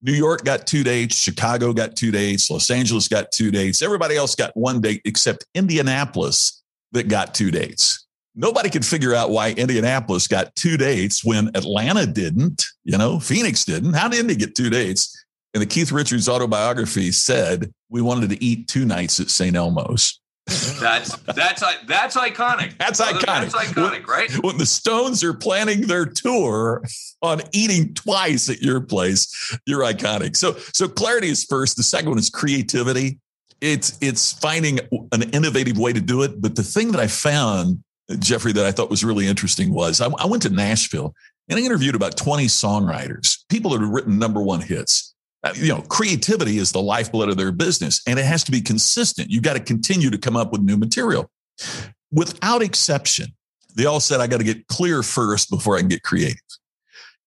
New 0.00 0.14
York 0.14 0.44
got 0.44 0.66
two 0.66 0.82
dates, 0.82 1.14
Chicago 1.14 1.74
got 1.74 1.94
two 1.94 2.10
dates, 2.10 2.50
Los 2.50 2.70
Angeles 2.70 3.06
got 3.06 3.30
two 3.32 3.50
dates. 3.50 3.82
Everybody 3.82 4.16
else 4.16 4.34
got 4.34 4.56
one 4.56 4.80
date 4.80 5.02
except 5.04 5.44
Indianapolis 5.54 6.62
that 6.92 7.08
got 7.08 7.34
two 7.34 7.50
dates. 7.50 8.06
Nobody 8.34 8.70
could 8.70 8.86
figure 8.86 9.14
out 9.14 9.28
why 9.28 9.50
Indianapolis 9.50 10.26
got 10.26 10.54
two 10.54 10.78
dates 10.78 11.22
when 11.22 11.48
Atlanta 11.48 12.06
didn't, 12.06 12.64
you 12.84 12.96
know, 12.96 13.20
Phoenix 13.20 13.66
didn't. 13.66 13.92
How 13.92 14.08
did 14.08 14.20
Indy 14.20 14.36
get 14.36 14.54
two 14.54 14.70
dates? 14.70 15.22
And 15.52 15.60
the 15.60 15.66
Keith 15.66 15.92
Richards 15.92 16.30
autobiography 16.30 17.12
said 17.12 17.70
we 17.90 18.00
wanted 18.00 18.30
to 18.30 18.42
eat 18.42 18.68
two 18.68 18.86
nights 18.86 19.20
at 19.20 19.28
St. 19.28 19.54
Elmo's. 19.54 20.18
That's 20.48 21.16
that's 21.22 21.62
that's 21.86 22.16
iconic. 22.16 22.78
That's 22.78 23.00
iconic. 23.00 23.52
That's 23.52 23.54
iconic, 23.54 24.06
right? 24.06 24.30
When 24.42 24.56
the 24.56 24.66
Stones 24.66 25.22
are 25.22 25.34
planning 25.34 25.82
their 25.82 26.06
tour 26.06 26.82
on 27.22 27.42
eating 27.52 27.94
twice 27.94 28.48
at 28.48 28.60
your 28.62 28.80
place, 28.80 29.58
you're 29.66 29.82
iconic. 29.82 30.36
So 30.36 30.56
so 30.72 30.88
clarity 30.88 31.28
is 31.28 31.44
first. 31.44 31.76
The 31.76 31.82
second 31.82 32.10
one 32.10 32.18
is 32.18 32.30
creativity. 32.30 33.18
It's 33.60 33.98
it's 34.00 34.32
finding 34.32 34.80
an 35.12 35.22
innovative 35.30 35.78
way 35.78 35.92
to 35.92 36.00
do 36.00 36.22
it. 36.22 36.40
But 36.40 36.56
the 36.56 36.62
thing 36.62 36.92
that 36.92 37.00
I 37.00 37.08
found, 37.08 37.82
Jeffrey, 38.18 38.52
that 38.52 38.64
I 38.64 38.72
thought 38.72 38.90
was 38.90 39.04
really 39.04 39.26
interesting 39.26 39.74
was 39.74 40.00
I, 40.00 40.08
I 40.18 40.26
went 40.26 40.42
to 40.44 40.50
Nashville 40.50 41.14
and 41.48 41.58
I 41.58 41.62
interviewed 41.62 41.94
about 41.94 42.16
20 42.16 42.46
songwriters, 42.46 43.38
people 43.48 43.72
that 43.72 43.80
had 43.80 43.92
written 43.92 44.18
number 44.18 44.42
one 44.42 44.60
hits. 44.60 45.14
Uh, 45.44 45.52
you 45.54 45.68
know, 45.68 45.82
creativity 45.82 46.58
is 46.58 46.72
the 46.72 46.82
lifeblood 46.82 47.28
of 47.28 47.36
their 47.36 47.52
business 47.52 48.02
and 48.06 48.18
it 48.18 48.24
has 48.24 48.42
to 48.44 48.50
be 48.50 48.60
consistent. 48.60 49.30
You've 49.30 49.44
got 49.44 49.54
to 49.54 49.60
continue 49.60 50.10
to 50.10 50.18
come 50.18 50.36
up 50.36 50.50
with 50.50 50.62
new 50.62 50.76
material. 50.76 51.30
Without 52.10 52.62
exception, 52.62 53.28
they 53.76 53.84
all 53.84 54.00
said, 54.00 54.20
I 54.20 54.26
got 54.26 54.38
to 54.38 54.44
get 54.44 54.66
clear 54.66 55.02
first 55.02 55.50
before 55.50 55.76
I 55.76 55.80
can 55.80 55.88
get 55.88 56.02
creative. 56.02 56.38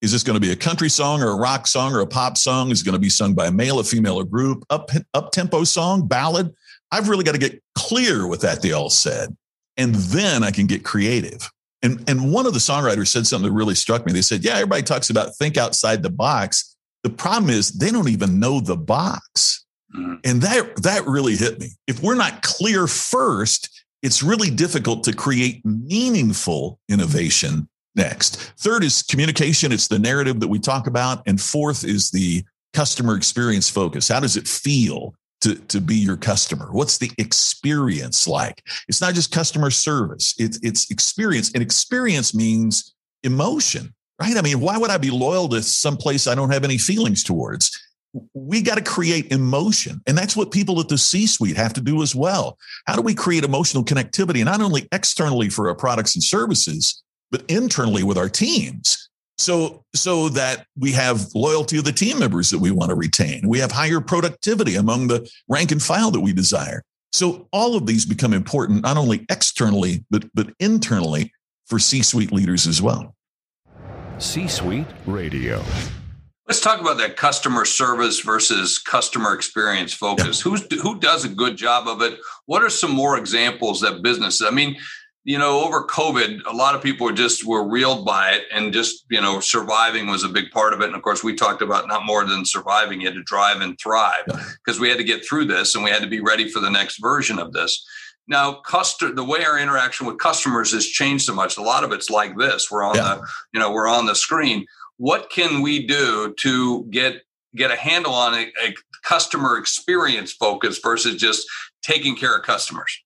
Is 0.01 0.11
this 0.11 0.23
going 0.23 0.33
to 0.33 0.41
be 0.41 0.51
a 0.51 0.55
country 0.55 0.89
song 0.89 1.21
or 1.21 1.29
a 1.29 1.35
rock 1.35 1.67
song 1.67 1.93
or 1.93 2.01
a 2.01 2.07
pop 2.07 2.37
song? 2.37 2.71
Is 2.71 2.81
it 2.81 2.85
going 2.85 2.93
to 2.93 2.99
be 2.99 3.09
sung 3.09 3.33
by 3.33 3.45
a 3.47 3.51
male, 3.51 3.79
a 3.79 3.83
female, 3.83 4.19
a 4.19 4.25
group, 4.25 4.65
up, 4.69 4.89
up 5.13 5.31
tempo 5.31 5.63
song, 5.63 6.07
ballad? 6.07 6.53
I've 6.91 7.07
really 7.07 7.23
got 7.23 7.33
to 7.33 7.37
get 7.37 7.61
clear 7.75 8.27
with 8.27 8.41
that, 8.41 8.61
they 8.61 8.71
all 8.71 8.89
said. 8.89 9.35
And 9.77 9.95
then 9.95 10.43
I 10.43 10.51
can 10.51 10.65
get 10.65 10.83
creative. 10.83 11.49
And, 11.83 12.03
and 12.09 12.33
one 12.33 12.45
of 12.45 12.53
the 12.53 12.59
songwriters 12.59 13.07
said 13.07 13.25
something 13.25 13.49
that 13.49 13.55
really 13.55 13.75
struck 13.75 14.05
me. 14.05 14.11
They 14.11 14.21
said, 14.21 14.43
Yeah, 14.43 14.55
everybody 14.55 14.83
talks 14.83 15.09
about 15.09 15.35
think 15.35 15.57
outside 15.57 16.03
the 16.03 16.09
box. 16.09 16.70
The 17.03 17.09
problem 17.09 17.49
is 17.49 17.71
they 17.71 17.91
don't 17.91 18.09
even 18.09 18.39
know 18.39 18.59
the 18.59 18.77
box. 18.77 19.65
Mm-hmm. 19.95 20.15
And 20.23 20.41
that 20.41 20.83
that 20.83 21.05
really 21.05 21.35
hit 21.35 21.59
me. 21.59 21.69
If 21.87 22.01
we're 22.01 22.15
not 22.15 22.41
clear 22.43 22.87
first, 22.87 23.83
it's 24.01 24.23
really 24.23 24.49
difficult 24.49 25.03
to 25.05 25.13
create 25.13 25.65
meaningful 25.65 26.79
innovation 26.89 27.67
next. 27.95 28.37
Third 28.59 28.83
is 28.83 29.03
communication, 29.03 29.71
it's 29.71 29.87
the 29.87 29.99
narrative 29.99 30.39
that 30.39 30.47
we 30.47 30.59
talk 30.59 30.87
about, 30.87 31.21
and 31.27 31.39
fourth 31.39 31.83
is 31.83 32.09
the 32.09 32.43
customer 32.73 33.15
experience 33.15 33.69
focus. 33.69 34.07
How 34.07 34.19
does 34.19 34.37
it 34.37 34.47
feel 34.47 35.13
to, 35.41 35.55
to 35.55 35.81
be 35.81 35.95
your 35.95 36.17
customer? 36.17 36.69
What's 36.71 36.97
the 36.97 37.11
experience 37.17 38.27
like? 38.27 38.63
It's 38.87 39.01
not 39.01 39.13
just 39.13 39.31
customer 39.31 39.69
service, 39.71 40.33
it's, 40.37 40.59
it's 40.63 40.89
experience. 40.89 41.51
And 41.53 41.61
experience 41.61 42.33
means 42.33 42.95
emotion 43.23 43.93
right? 44.21 44.37
I 44.37 44.41
mean, 44.41 44.59
why 44.59 44.77
would 44.77 44.91
I 44.91 44.97
be 44.97 45.09
loyal 45.09 45.49
to 45.49 45.63
some 45.63 45.97
place 45.97 46.27
I 46.27 46.35
don't 46.35 46.51
have 46.51 46.63
any 46.63 46.77
feelings 46.77 47.23
towards? 47.23 47.71
We 48.35 48.61
got 48.61 48.75
to 48.75 48.83
create 48.83 49.31
emotion. 49.31 49.99
And 50.05 50.15
that's 50.15 50.35
what 50.35 50.51
people 50.51 50.79
at 50.79 50.89
the 50.89 50.97
C 50.97 51.25
suite 51.25 51.57
have 51.57 51.73
to 51.73 51.81
do 51.81 52.03
as 52.03 52.13
well. 52.13 52.57
How 52.85 52.95
do 52.95 53.01
we 53.01 53.15
create 53.15 53.43
emotional 53.43 53.83
connectivity, 53.83 54.45
not 54.45 54.61
only 54.61 54.87
externally 54.91 55.49
for 55.49 55.69
our 55.69 55.75
products 55.75 56.15
and 56.15 56.23
services, 56.23 57.01
but 57.31 57.43
internally 57.47 58.03
with 58.03 58.17
our 58.17 58.29
teams? 58.29 59.09
So, 59.39 59.85
so 59.95 60.29
that 60.29 60.67
we 60.77 60.91
have 60.91 61.25
loyalty 61.33 61.79
of 61.79 61.85
the 61.85 61.91
team 61.91 62.19
members 62.19 62.51
that 62.51 62.59
we 62.59 62.69
want 62.69 62.89
to 62.89 62.95
retain. 62.95 63.47
We 63.47 63.57
have 63.57 63.71
higher 63.71 63.99
productivity 63.99 64.75
among 64.75 65.07
the 65.07 65.27
rank 65.49 65.71
and 65.71 65.81
file 65.81 66.11
that 66.11 66.19
we 66.19 66.31
desire. 66.31 66.83
So 67.11 67.47
all 67.51 67.75
of 67.75 67.87
these 67.87 68.05
become 68.05 68.33
important, 68.33 68.83
not 68.83 68.97
only 68.97 69.25
externally, 69.29 70.05
but, 70.11 70.25
but 70.35 70.51
internally 70.59 71.33
for 71.65 71.79
C 71.79 72.03
suite 72.03 72.31
leaders 72.31 72.67
as 72.67 72.83
well. 72.83 73.15
C 74.21 74.47
Suite 74.47 74.85
Radio. 75.07 75.63
Let's 76.47 76.61
talk 76.61 76.79
about 76.79 76.97
that 76.99 77.17
customer 77.17 77.65
service 77.65 78.19
versus 78.19 78.77
customer 78.77 79.33
experience 79.33 79.93
focus. 79.93 80.45
Yeah. 80.45 80.51
Who's 80.51 80.81
who 80.81 80.99
does 80.99 81.25
a 81.25 81.29
good 81.29 81.57
job 81.57 81.87
of 81.87 82.01
it? 82.03 82.19
What 82.45 82.61
are 82.61 82.69
some 82.69 82.91
more 82.91 83.17
examples 83.17 83.81
that 83.81 84.03
businesses? 84.03 84.45
I 84.45 84.51
mean, 84.51 84.77
you 85.23 85.39
know, 85.39 85.63
over 85.63 85.85
COVID, 85.87 86.41
a 86.45 86.55
lot 86.55 86.75
of 86.75 86.83
people 86.83 87.05
were 87.05 87.13
just 87.13 87.47
were 87.47 87.67
reeled 87.67 88.05
by 88.05 88.31
it, 88.31 88.43
and 88.53 88.71
just 88.71 89.05
you 89.09 89.21
know, 89.21 89.39
surviving 89.39 90.07
was 90.07 90.23
a 90.23 90.29
big 90.29 90.51
part 90.51 90.73
of 90.73 90.81
it. 90.81 90.85
And 90.85 90.95
of 90.95 91.01
course, 91.01 91.23
we 91.23 91.33
talked 91.35 91.63
about 91.63 91.87
not 91.87 92.05
more 92.05 92.23
than 92.23 92.45
surviving; 92.45 93.01
you 93.01 93.07
had 93.07 93.15
to 93.15 93.23
drive 93.23 93.61
and 93.61 93.77
thrive 93.79 94.25
because 94.63 94.79
we 94.79 94.89
had 94.89 94.99
to 94.99 95.03
get 95.03 95.25
through 95.25 95.45
this, 95.45 95.73
and 95.73 95.83
we 95.83 95.89
had 95.89 96.03
to 96.03 96.09
be 96.09 96.21
ready 96.21 96.47
for 96.47 96.59
the 96.59 96.69
next 96.69 97.01
version 97.01 97.39
of 97.39 97.53
this. 97.53 97.83
Now, 98.27 98.53
customer, 98.53 99.13
the 99.13 99.23
way 99.23 99.43
our 99.43 99.59
interaction 99.59 100.05
with 100.07 100.17
customers 100.17 100.71
has 100.73 100.85
changed 100.87 101.25
so 101.25 101.33
much. 101.33 101.57
A 101.57 101.61
lot 101.61 101.83
of 101.83 101.91
it's 101.91 102.09
like 102.09 102.37
this. 102.37 102.71
We're 102.71 102.83
on 102.83 102.95
yeah. 102.95 103.15
the, 103.15 103.27
you 103.53 103.59
know, 103.59 103.71
we're 103.71 103.87
on 103.87 104.05
the 104.05 104.15
screen. 104.15 104.65
what 104.97 105.29
can 105.29 105.61
we 105.61 105.85
do 105.85 106.33
to 106.39 106.83
get 106.91 107.23
get 107.55 107.71
a 107.71 107.75
handle 107.75 108.13
on 108.13 108.33
a, 108.33 108.51
a 108.63 108.73
customer 109.03 109.57
experience 109.57 110.31
focus 110.31 110.79
versus 110.81 111.19
just 111.19 111.45
taking 111.81 112.15
care 112.15 112.37
of 112.37 112.43
customers? 112.43 112.97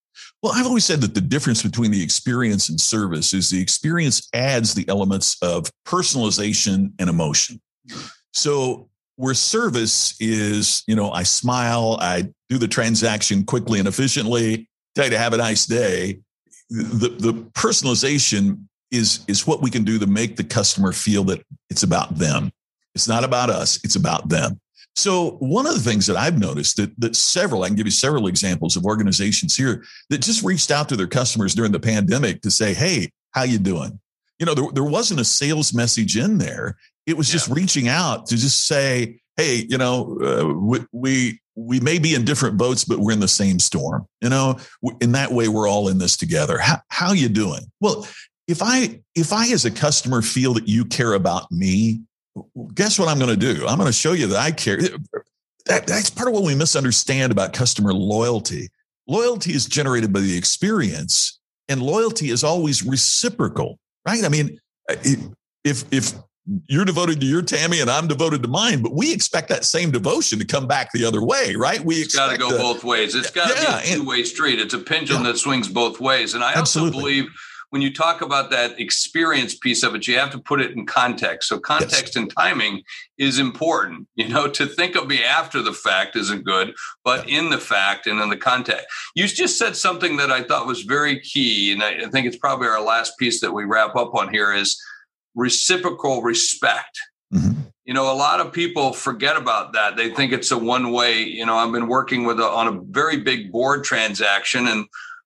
Well, 0.43 0.53
I've 0.53 0.67
always 0.67 0.85
said 0.85 1.01
that 1.01 1.15
the 1.15 1.21
difference 1.21 1.63
between 1.63 1.91
the 1.91 2.03
experience 2.03 2.69
and 2.69 2.79
service 2.79 3.33
is 3.33 3.49
the 3.49 3.61
experience 3.61 4.27
adds 4.33 4.75
the 4.75 4.87
elements 4.87 5.37
of 5.41 5.71
personalization 5.87 6.91
and 6.99 7.09
emotion. 7.09 7.59
So, 8.33 8.89
where 9.15 9.33
service 9.33 10.15
is, 10.19 10.83
you 10.87 10.95
know, 10.95 11.09
I 11.09 11.23
smile, 11.23 11.97
I 12.01 12.29
do 12.49 12.57
the 12.57 12.67
transaction 12.67 13.45
quickly 13.45 13.79
and 13.79 13.87
efficiently, 13.87 14.69
tell 14.95 15.05
you 15.05 15.11
to 15.11 15.17
have 15.17 15.33
a 15.33 15.37
nice 15.37 15.65
day. 15.65 16.19
The, 16.69 17.09
the 17.09 17.33
personalization 17.53 18.65
is, 18.91 19.23
is 19.27 19.45
what 19.45 19.61
we 19.61 19.69
can 19.69 19.83
do 19.83 19.99
to 19.99 20.07
make 20.07 20.35
the 20.35 20.43
customer 20.43 20.91
feel 20.91 21.23
that 21.25 21.43
it's 21.69 21.83
about 21.83 22.17
them. 22.17 22.51
It's 22.95 23.07
not 23.07 23.23
about 23.23 23.49
us, 23.49 23.79
it's 23.83 23.95
about 23.95 24.29
them. 24.29 24.59
So 24.95 25.31
one 25.39 25.67
of 25.67 25.73
the 25.73 25.81
things 25.81 26.07
that 26.07 26.15
I've 26.15 26.39
noticed 26.39 26.77
that 26.77 26.97
that 26.99 27.15
several, 27.15 27.63
I 27.63 27.67
can 27.67 27.75
give 27.75 27.85
you 27.85 27.91
several 27.91 28.27
examples 28.27 28.77
of 28.77 28.85
organizations 28.85 29.55
here 29.55 29.83
that 30.09 30.21
just 30.21 30.43
reached 30.43 30.71
out 30.71 30.87
to 30.89 30.95
their 30.95 31.07
customers 31.07 31.53
during 31.53 31.73
the 31.73 31.79
pandemic 31.79 32.41
to 32.43 32.51
say, 32.51 32.73
"Hey, 32.73 33.11
how 33.31 33.43
you 33.43 33.59
doing?" 33.59 33.99
You 34.39 34.45
know, 34.45 34.53
there, 34.53 34.71
there 34.73 34.83
wasn't 34.85 35.19
a 35.19 35.25
sales 35.25 35.73
message 35.73 36.17
in 36.17 36.37
there. 36.37 36.77
It 37.05 37.17
was 37.17 37.29
yeah. 37.29 37.33
just 37.33 37.49
reaching 37.49 37.89
out 37.89 38.27
to 38.27 38.37
just 38.37 38.67
say, 38.67 39.19
"Hey, 39.35 39.65
you 39.67 39.77
know, 39.77 40.17
uh, 40.21 40.53
we, 40.53 40.79
we 40.93 41.39
we 41.55 41.79
may 41.79 41.99
be 41.99 42.15
in 42.15 42.25
different 42.25 42.57
boats, 42.57 42.83
but 42.83 42.99
we're 42.99 43.13
in 43.13 43.19
the 43.19 43.27
same 43.27 43.59
storm. 43.59 44.07
You 44.21 44.29
know, 44.29 44.59
in 45.01 45.13
that 45.13 45.31
way, 45.31 45.47
we're 45.47 45.69
all 45.69 45.87
in 45.87 45.97
this 45.97 46.17
together. 46.17 46.57
How 46.57 46.79
how 46.89 47.13
you 47.13 47.29
doing?" 47.29 47.61
Well, 47.79 48.07
if 48.47 48.61
I 48.61 49.01
if 49.15 49.33
I 49.33 49.47
as 49.49 49.65
a 49.65 49.71
customer 49.71 50.21
feel 50.21 50.53
that 50.55 50.67
you 50.67 50.85
care 50.85 51.13
about 51.13 51.51
me 51.51 52.01
guess 52.73 52.99
what 52.99 53.07
I'm 53.07 53.19
going 53.19 53.37
to 53.37 53.37
do? 53.37 53.65
I'm 53.67 53.77
going 53.77 53.87
to 53.87 53.93
show 53.93 54.13
you 54.13 54.27
that 54.27 54.39
I 54.39 54.51
care. 54.51 54.77
That, 55.65 55.87
that's 55.87 56.09
part 56.09 56.27
of 56.27 56.33
what 56.33 56.43
we 56.43 56.55
misunderstand 56.55 57.31
about 57.31 57.53
customer 57.53 57.93
loyalty. 57.93 58.69
Loyalty 59.07 59.53
is 59.53 59.65
generated 59.65 60.11
by 60.11 60.19
the 60.19 60.37
experience, 60.37 61.39
and 61.69 61.81
loyalty 61.81 62.29
is 62.29 62.43
always 62.43 62.83
reciprocal, 62.83 63.79
right? 64.07 64.23
I 64.23 64.29
mean, 64.29 64.59
uh, 64.89 64.95
if 65.63 65.85
if 65.91 66.13
you're 66.67 66.85
devoted 66.85 67.19
to 67.21 67.25
your 67.25 67.41
Tammy 67.41 67.79
and 67.81 67.89
I'm 67.89 68.07
devoted 68.07 68.43
to 68.43 68.47
mine, 68.47 68.81
but 68.81 68.93
we 68.93 69.11
expect 69.11 69.49
that 69.49 69.65
same 69.65 69.91
devotion 69.91 70.39
to 70.39 70.45
come 70.45 70.67
back 70.67 70.91
the 70.91 71.05
other 71.05 71.23
way, 71.23 71.55
right? 71.55 71.83
We 71.83 71.95
it's 71.95 72.15
got 72.15 72.31
to 72.31 72.37
go 72.37 72.49
both 72.49 72.83
ways. 72.83 73.15
It's 73.15 73.31
got 73.31 73.55
to 73.55 73.61
yeah, 73.61 73.81
be 73.81 73.89
a 73.89 73.95
two 73.95 74.05
way 74.05 74.23
street. 74.23 74.59
It's 74.59 74.73
a 74.73 74.79
pendulum 74.79 75.23
yeah. 75.23 75.31
that 75.31 75.37
swings 75.37 75.67
both 75.67 75.99
ways. 75.99 76.33
And 76.33 76.43
I 76.43 76.53
absolutely. 76.53 76.97
also 76.97 76.99
believe 76.99 77.29
when 77.71 77.81
you 77.81 77.91
talk 77.91 78.21
about 78.21 78.51
that 78.51 78.79
experience 78.79 79.55
piece 79.55 79.83
of 79.83 79.95
it, 79.95 80.07
you 80.07 80.17
have 80.17 80.29
to 80.31 80.39
put 80.39 80.61
it 80.61 80.71
in 80.71 80.85
context. 80.85 81.49
So 81.49 81.59
context 81.59 82.15
yes. 82.15 82.15
and 82.15 82.33
timing 82.35 82.83
is 83.17 83.39
important. 83.39 84.07
You 84.15 84.29
know, 84.29 84.47
to 84.47 84.65
think 84.65 84.95
of 84.95 85.07
me 85.07 85.23
after 85.23 85.61
the 85.61 85.73
fact 85.73 86.15
isn't 86.15 86.45
good, 86.45 86.73
but 87.03 87.29
in 87.29 87.49
the 87.49 87.57
fact 87.57 88.07
and 88.07 88.19
in 88.21 88.29
the 88.29 88.37
context. 88.37 88.87
You 89.13 89.27
just 89.27 89.59
said 89.59 89.75
something 89.75 90.17
that 90.17 90.31
I 90.31 90.41
thought 90.41 90.65
was 90.65 90.83
very 90.83 91.19
key, 91.19 91.73
and 91.73 91.83
I 91.83 92.07
think 92.09 92.25
it's 92.25 92.37
probably 92.37 92.67
our 92.67 92.81
last 92.81 93.19
piece 93.19 93.41
that 93.41 93.51
we 93.51 93.65
wrap 93.65 93.95
up 93.95 94.15
on 94.15 94.33
here 94.33 94.53
is 94.53 94.81
reciprocal 95.35 96.21
respect. 96.21 96.97
Mm-hmm. 97.33 97.61
You 97.85 97.93
know, 97.93 98.11
a 98.11 98.15
lot 98.15 98.39
of 98.39 98.51
people 98.51 98.93
forget 98.93 99.37
about 99.37 99.73
that. 99.73 99.95
They 99.95 100.09
think 100.09 100.31
it's 100.31 100.51
a 100.51 100.57
one 100.57 100.91
way. 100.91 101.21
You 101.21 101.45
know, 101.45 101.55
I've 101.55 101.71
been 101.71 101.87
working 101.87 102.23
with 102.23 102.39
a, 102.39 102.45
on 102.45 102.67
a 102.67 102.81
very 102.89 103.17
big 103.17 103.51
board 103.51 103.83
transaction, 103.83 104.67
and 104.67 104.85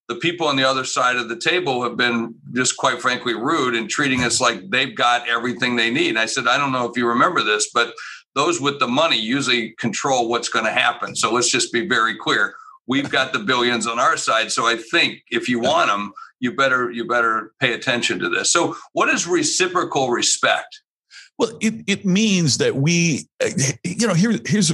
the 0.09 0.15
people 0.15 0.47
on 0.47 0.57
the 0.57 0.63
other 0.63 0.83
side 0.83 1.15
of 1.15 1.29
the 1.29 1.37
table 1.37 1.83
have 1.83 1.95
been 1.95 2.35
just 2.53 2.75
quite 2.75 3.01
frankly 3.01 3.35
rude 3.35 3.75
and 3.75 3.89
treating 3.89 4.23
us 4.23 4.41
like 4.41 4.69
they've 4.71 4.95
got 4.95 5.29
everything 5.29 5.75
they 5.75 5.91
need. 5.91 6.09
And 6.09 6.19
I 6.19 6.25
said, 6.25 6.47
I 6.47 6.57
don't 6.57 6.71
know 6.71 6.89
if 6.89 6.97
you 6.97 7.07
remember 7.07 7.43
this, 7.43 7.69
but 7.73 7.93
those 8.35 8.59
with 8.59 8.79
the 8.79 8.87
money 8.87 9.19
usually 9.19 9.71
control 9.79 10.27
what's 10.27 10.49
going 10.49 10.65
to 10.65 10.71
happen. 10.71 11.15
So 11.15 11.31
let's 11.31 11.49
just 11.49 11.71
be 11.71 11.87
very 11.87 12.15
clear. 12.17 12.55
We've 12.87 13.09
got 13.09 13.33
the 13.33 13.39
billions 13.39 13.85
on 13.85 13.99
our 13.99 14.17
side. 14.17 14.51
So 14.51 14.65
I 14.65 14.77
think 14.77 15.21
if 15.29 15.47
you 15.47 15.59
want 15.59 15.89
them, 15.89 16.11
you 16.39 16.55
better 16.55 16.91
you 16.91 17.05
better 17.07 17.51
pay 17.59 17.73
attention 17.73 18.19
to 18.19 18.29
this. 18.29 18.51
So 18.51 18.75
what 18.93 19.09
is 19.09 19.27
reciprocal 19.27 20.09
respect? 20.09 20.81
Well, 21.39 21.57
it, 21.61 21.85
it 21.87 22.05
means 22.05 22.57
that 22.57 22.75
we, 22.75 23.29
you 23.85 24.07
know, 24.07 24.13
here, 24.13 24.33
here's, 24.45 24.73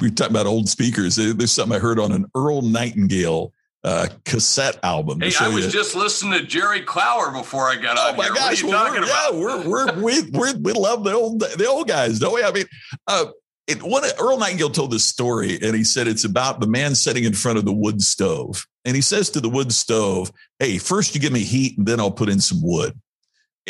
we 0.00 0.10
talk 0.10 0.28
about 0.28 0.46
old 0.46 0.68
speakers. 0.68 1.14
There's 1.14 1.52
something 1.52 1.76
I 1.76 1.78
heard 1.78 2.00
on 2.00 2.10
an 2.10 2.26
Earl 2.34 2.62
Nightingale 2.62 3.52
uh, 3.84 4.08
cassette 4.24 4.78
album. 4.82 5.20
Hey, 5.20 5.30
I 5.38 5.48
was 5.48 5.66
you. 5.66 5.70
just 5.70 5.94
listening 5.94 6.40
to 6.40 6.44
Jerry 6.44 6.82
Clower 6.82 7.30
before 7.30 7.68
I 7.68 7.76
got 7.76 7.96
oh 7.98 8.08
on. 8.08 8.14
Oh 8.14 8.16
my 8.16 8.24
here. 8.24 8.34
gosh, 8.34 8.64
well, 8.64 8.92
we're, 8.92 9.06
yeah, 9.06 9.30
we're, 9.30 9.68
we're, 9.68 10.02
we 10.02 10.22
we 10.30 10.52
we 10.54 10.72
love 10.72 11.04
the 11.04 11.14
old 11.14 11.40
the 11.40 11.66
old 11.66 11.86
guys, 11.88 12.18
don't 12.18 12.34
we? 12.34 12.42
I 12.42 12.50
mean, 12.50 12.66
uh, 13.06 13.26
it, 13.70 13.82
what 13.82 14.12
Earl 14.20 14.38
Nightingale 14.38 14.70
told 14.70 14.90
this 14.90 15.04
story, 15.04 15.58
and 15.62 15.74
he 15.74 15.84
said 15.84 16.08
it's 16.08 16.24
about 16.24 16.60
the 16.60 16.66
man 16.66 16.94
sitting 16.94 17.24
in 17.24 17.34
front 17.34 17.58
of 17.58 17.64
the 17.64 17.72
wood 17.72 18.02
stove, 18.02 18.66
and 18.84 18.96
he 18.96 19.02
says 19.02 19.30
to 19.30 19.40
the 19.40 19.48
wood 19.48 19.72
stove, 19.72 20.32
"Hey, 20.58 20.78
first 20.78 21.14
you 21.14 21.20
give 21.20 21.32
me 21.32 21.44
heat, 21.44 21.78
and 21.78 21.86
then 21.86 22.00
I'll 22.00 22.10
put 22.10 22.28
in 22.28 22.40
some 22.40 22.60
wood." 22.62 22.98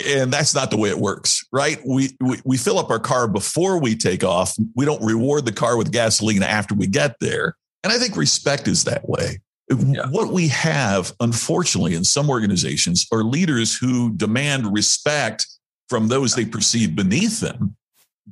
And 0.06 0.32
that's 0.32 0.54
not 0.54 0.70
the 0.70 0.76
way 0.76 0.88
it 0.88 0.98
works, 0.98 1.44
right? 1.52 1.78
We, 1.86 2.16
we 2.20 2.40
we 2.44 2.56
fill 2.56 2.78
up 2.78 2.90
our 2.90 3.00
car 3.00 3.28
before 3.28 3.78
we 3.78 3.96
take 3.96 4.24
off. 4.24 4.56
We 4.74 4.84
don't 4.84 5.04
reward 5.04 5.44
the 5.44 5.52
car 5.52 5.76
with 5.76 5.92
gasoline 5.92 6.42
after 6.42 6.74
we 6.74 6.86
get 6.86 7.16
there. 7.20 7.56
And 7.82 7.92
I 7.92 7.98
think 7.98 8.16
respect 8.16 8.68
is 8.68 8.84
that 8.84 9.08
way. 9.08 9.40
Yeah. 9.70 10.06
What 10.10 10.32
we 10.32 10.48
have, 10.48 11.12
unfortunately, 11.20 11.94
in 11.94 12.04
some 12.04 12.28
organizations 12.28 13.06
are 13.12 13.22
leaders 13.22 13.76
who 13.76 14.12
demand 14.14 14.72
respect 14.72 15.46
from 15.88 16.08
those 16.08 16.34
they 16.34 16.44
perceive 16.44 16.96
beneath 16.96 17.40
them, 17.40 17.76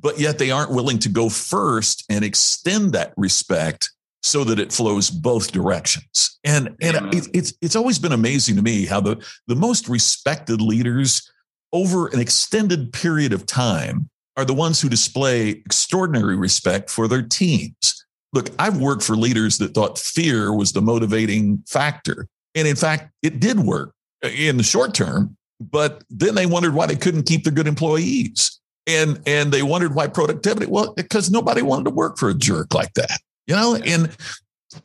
but 0.01 0.19
yet 0.19 0.39
they 0.39 0.51
aren't 0.51 0.71
willing 0.71 0.99
to 1.01 1.09
go 1.09 1.29
first 1.29 2.05
and 2.09 2.25
extend 2.25 2.93
that 2.93 3.13
respect 3.17 3.91
so 4.23 4.45
that 4.45 4.59
it 4.59 4.73
flows 4.73 5.11
both 5.11 5.53
directions. 5.53 6.39
And 6.45 6.77
and 6.81 7.15
it, 7.15 7.29
it's 7.33 7.55
it's 7.61 7.77
always 7.77 7.99
been 7.99 8.13
amazing 8.13 8.57
to 8.57 8.63
me 8.63 8.87
how 8.87 9.01
the 9.01 9.25
the 9.47 9.57
most 9.57 9.89
respected 9.89 10.61
leaders 10.61 11.31
over 11.73 12.09
an 12.09 12.21
extended 12.21 12.93
period 12.93 13.33
of 13.33 13.47
time 13.47 14.09
are 14.37 14.45
the 14.45 14.55
ones 14.55 14.81
who 14.81 14.89
display 14.89 15.51
extraordinary 15.51 16.37
respect 16.37 16.91
for 16.91 17.09
their 17.09 17.23
teams 17.23 17.99
look, 18.33 18.51
I've 18.59 18.79
worked 18.79 19.03
for 19.03 19.17
leaders 19.17 19.59
that 19.59 19.75
thought 19.75 19.99
fear 19.99 20.53
was 20.53 20.73
the 20.73 20.83
motivating 20.83 21.63
factor. 21.67 22.27
And 22.55 22.67
in 22.67 22.77
fact, 22.77 23.11
it 23.23 23.41
did 23.41 23.61
work 23.61 23.93
uh, 24.25 24.29
in 24.29 24.57
the 24.57 24.63
short 24.63 24.95
term, 24.95 25.37
but 25.61 26.05
then 26.11 26.35
they 26.35 26.47
wondered 26.47 26.75
why 26.75 26.87
they 26.87 26.97
couldn't 26.97 27.27
keep 27.27 27.45
their 27.45 27.53
good 27.53 27.69
employees. 27.69 28.58
And, 28.89 29.21
and 29.27 29.53
they 29.53 29.63
wondered 29.63 29.95
why 29.95 30.09
productivity, 30.09 30.67
well, 30.67 30.95
because 30.95 31.31
nobody 31.31 31.63
wanted 31.63 31.85
to 31.85 31.91
work 31.91 32.17
for 32.17 32.31
a 32.31 32.35
jerk 32.35 32.75
like 32.75 32.95
that, 32.95 33.21
you 33.47 33.55
know, 33.55 33.77
and 33.77 34.17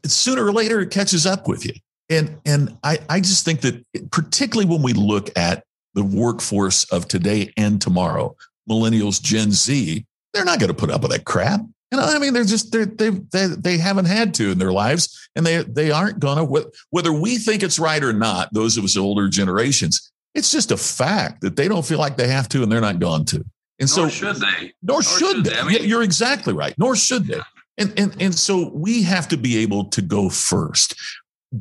sooner 0.05 0.45
or 0.45 0.51
later 0.51 0.81
it 0.81 0.91
catches 0.91 1.25
up 1.25 1.47
with 1.47 1.65
you. 1.65 1.73
And, 2.09 2.37
and 2.45 2.77
I, 2.83 2.99
I 3.09 3.21
just 3.21 3.45
think 3.45 3.61
that 3.61 3.83
particularly 4.11 4.69
when 4.69 4.81
we 4.81 4.91
look 4.93 5.29
at 5.37 5.63
the 5.93 6.03
workforce 6.03 6.83
of 6.91 7.07
today 7.07 7.53
and 7.55 7.81
tomorrow, 7.81 8.35
millennials, 8.69 9.21
Gen 9.21 9.51
Z, 9.51 10.05
they're 10.33 10.45
not 10.45 10.59
going 10.59 10.69
to 10.69 10.73
put 10.73 10.91
up 10.91 11.01
with 11.01 11.11
that 11.11 11.25
crap. 11.25 11.61
You 11.91 11.99
know, 11.99 12.05
I 12.05 12.17
mean, 12.17 12.33
they're 12.33 12.43
just 12.43 12.71
they're, 12.71 12.87
they 12.87 13.09
they 13.11 13.45
they 13.45 13.77
haven't 13.77 14.05
had 14.05 14.33
to 14.35 14.49
in 14.49 14.57
their 14.57 14.71
lives, 14.71 15.29
and 15.35 15.45
they 15.45 15.61
they 15.61 15.91
aren't 15.91 16.19
gonna. 16.19 16.43
Whether 16.89 17.13
we 17.13 17.37
think 17.37 17.61
it's 17.61 17.77
right 17.77 18.03
or 18.03 18.13
not, 18.13 18.51
those 18.51 18.77
of 18.77 18.83
us 18.83 18.97
older 18.97 19.29
generations, 19.29 20.11
it's 20.33 20.51
just 20.51 20.71
a 20.71 20.77
fact 20.77 21.41
that 21.41 21.55
they 21.55 21.67
don't 21.67 21.85
feel 21.85 21.99
like 21.99 22.17
they 22.17 22.29
have 22.29 22.49
to, 22.49 22.63
and 22.63 22.71
they're 22.71 22.81
not 22.81 22.97
going 22.97 23.25
to. 23.25 23.45
And 23.79 23.89
nor 23.89 24.09
so, 24.09 24.09
should 24.09 24.35
they? 24.37 24.73
Nor, 24.81 24.95
nor 24.95 25.03
should, 25.03 25.19
should, 25.19 25.43
they. 25.45 25.49
they. 25.51 25.59
I 25.59 25.63
mean, 25.63 25.83
You're 25.83 26.03
exactly 26.03 26.53
right. 26.53 26.73
Nor 26.77 26.95
should 26.95 27.27
they. 27.27 27.39
And 27.77 27.93
and 27.97 28.15
and 28.21 28.35
so 28.35 28.69
we 28.69 29.03
have 29.03 29.27
to 29.29 29.37
be 29.37 29.57
able 29.57 29.85
to 29.85 30.01
go 30.01 30.29
first 30.29 30.95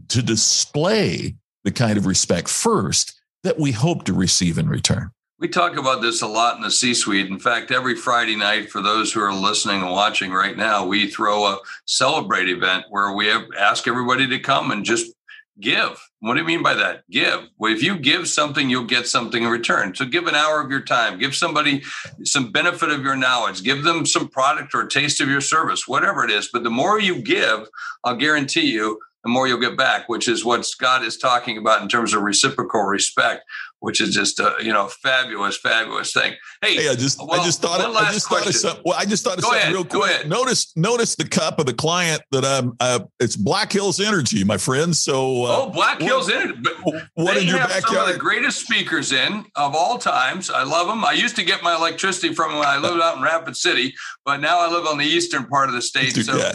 to 0.09 0.23
display 0.23 1.37
the 1.65 1.71
kind 1.71 1.97
of 1.97 2.07
respect 2.07 2.49
first 2.49 3.19
that 3.45 3.59
we 3.59 3.73
hope 3.73 4.05
to 4.05 4.13
receive 4.13 4.59
in 4.59 4.69
return. 4.69 5.11
We 5.39 5.49
talk 5.49 5.77
about 5.77 6.03
this 6.03 6.23
a 6.23 6.27
lot 6.29 6.57
in 6.57 6.63
the 6.63 6.71
C 6.71 6.95
suite. 6.95 7.27
In 7.27 7.39
fact, 7.39 7.73
every 7.73 7.97
Friday 7.97 8.37
night, 8.37 8.71
for 8.71 8.81
those 8.81 9.13
who 9.13 9.21
are 9.21 9.35
listening 9.35 9.83
and 9.83 9.91
watching 9.91 10.33
right 10.33 10.57
now, 10.57 10.87
we 10.87 11.11
throw 11.11 11.47
a 11.47 11.59
celebrate 11.85 12.49
event 12.49 12.85
where 12.91 13.13
we 13.13 13.27
have, 13.27 13.43
ask 13.59 13.89
everybody 13.89 14.29
to 14.29 14.39
come 14.39 14.71
and 14.71 14.85
just 14.85 15.13
give. 15.61 15.99
What 16.21 16.35
do 16.35 16.41
you 16.41 16.47
mean 16.47 16.63
by 16.63 16.75
that? 16.75 17.03
Give. 17.11 17.41
Well, 17.59 17.73
if 17.73 17.83
you 17.83 17.99
give 17.99 18.29
something, 18.29 18.71
you'll 18.71 18.85
get 18.85 19.07
something 19.07 19.43
in 19.43 19.49
return. 19.49 19.95
So 19.95 20.05
give 20.05 20.27
an 20.27 20.35
hour 20.35 20.61
of 20.61 20.71
your 20.71 20.83
time, 20.83 21.19
give 21.19 21.35
somebody 21.35 21.83
some 22.25 22.53
benefit 22.53 22.91
of 22.91 23.03
your 23.03 23.17
knowledge, 23.17 23.63
give 23.63 23.85
them 23.85 24.07
some 24.07 24.29
product 24.29 24.75
or 24.75 24.83
a 24.83 24.89
taste 24.89 25.21
of 25.21 25.29
your 25.29 25.41
service, 25.41 25.87
whatever 25.87 26.25
it 26.25 26.31
is. 26.31 26.49
But 26.53 26.65
the 26.65 26.71
more 26.71 27.01
you 27.01 27.21
give, 27.23 27.69
I'll 28.05 28.17
guarantee 28.17 28.71
you, 28.71 28.99
the 29.25 29.31
more 29.31 29.47
you'll 29.47 29.61
get 29.61 29.77
back, 29.77 30.09
which 30.09 30.29
is 30.29 30.45
what 30.45 30.67
Scott 30.67 31.05
is 31.05 31.17
talking 31.17 31.57
about 31.57 31.83
in 31.83 31.89
terms 31.89 32.13
of 32.13 32.23
reciprocal 32.23 32.83
respect, 32.83 33.45
which 33.79 34.01
is 34.01 34.15
just 34.15 34.41
a 34.41 34.55
you 34.61 34.73
know 34.73 34.89
fabulous, 34.89 35.59
fabulous 35.59 36.13
thing. 36.13 36.35
Hey, 36.61 36.77
hey 36.77 36.89
I 36.89 36.95
just 36.95 37.19
well, 37.19 37.41
I 37.41 37.45
just 37.45 37.63
thought 37.63 37.81
I 37.81 38.13
just 38.13 38.27
question. 38.27 38.45
thought 38.45 38.55
of 38.55 38.61
something. 38.61 38.83
Well, 38.85 38.97
I 38.99 39.05
just 39.05 39.25
thought 39.25 39.39
of 39.39 39.45
Go 39.45 39.51
something 39.51 39.63
ahead. 39.63 39.75
real 39.75 39.85
quick. 39.85 40.27
Notice 40.27 40.73
notice 40.77 41.15
the 41.15 41.27
cup 41.27 41.61
of 41.61 41.67
the 41.67 41.75
client 41.75 42.23
that 42.33 42.45
I'm. 42.45 42.75
Uh, 42.81 43.01
it's 43.21 43.37
Black 43.37 43.73
Hills 43.73 44.01
Energy, 44.01 44.43
my 44.43 44.59
friend. 44.59 44.95
So 44.95 45.45
uh, 45.45 45.57
oh, 45.57 45.71
Black 45.71 46.01
Hills 46.01 46.31
Energy. 46.31 46.61
What 47.15 47.35
they 47.35 47.43
in 47.43 47.49
your 47.49 47.59
have 47.59 47.69
backyard? 47.69 47.95
some 47.95 48.09
of 48.09 48.13
the 48.13 48.19
greatest 48.19 48.61
speakers 48.61 49.13
in 49.13 49.45
of 49.55 49.75
all 49.75 49.99
times. 49.99 50.51
I 50.51 50.65
love 50.65 50.89
them. 50.89 51.05
I 51.05 51.13
used 51.13 51.37
to 51.37 51.45
get 51.45 51.63
my 51.63 51.75
electricity 51.77 52.35
from 52.35 52.55
when 52.55 52.67
I 52.67 52.79
lived 52.79 53.01
out 53.01 53.19
in 53.19 53.23
Rapid 53.23 53.57
City, 53.57 53.95
but 54.25 54.41
now 54.41 54.59
I 54.59 54.71
live 54.71 54.87
on 54.87 54.99
the 54.99 55.05
eastern 55.05 55.47
part 55.47 55.69
of 55.69 55.75
the 55.75 55.83
state. 55.83 56.13
So. 56.17 56.53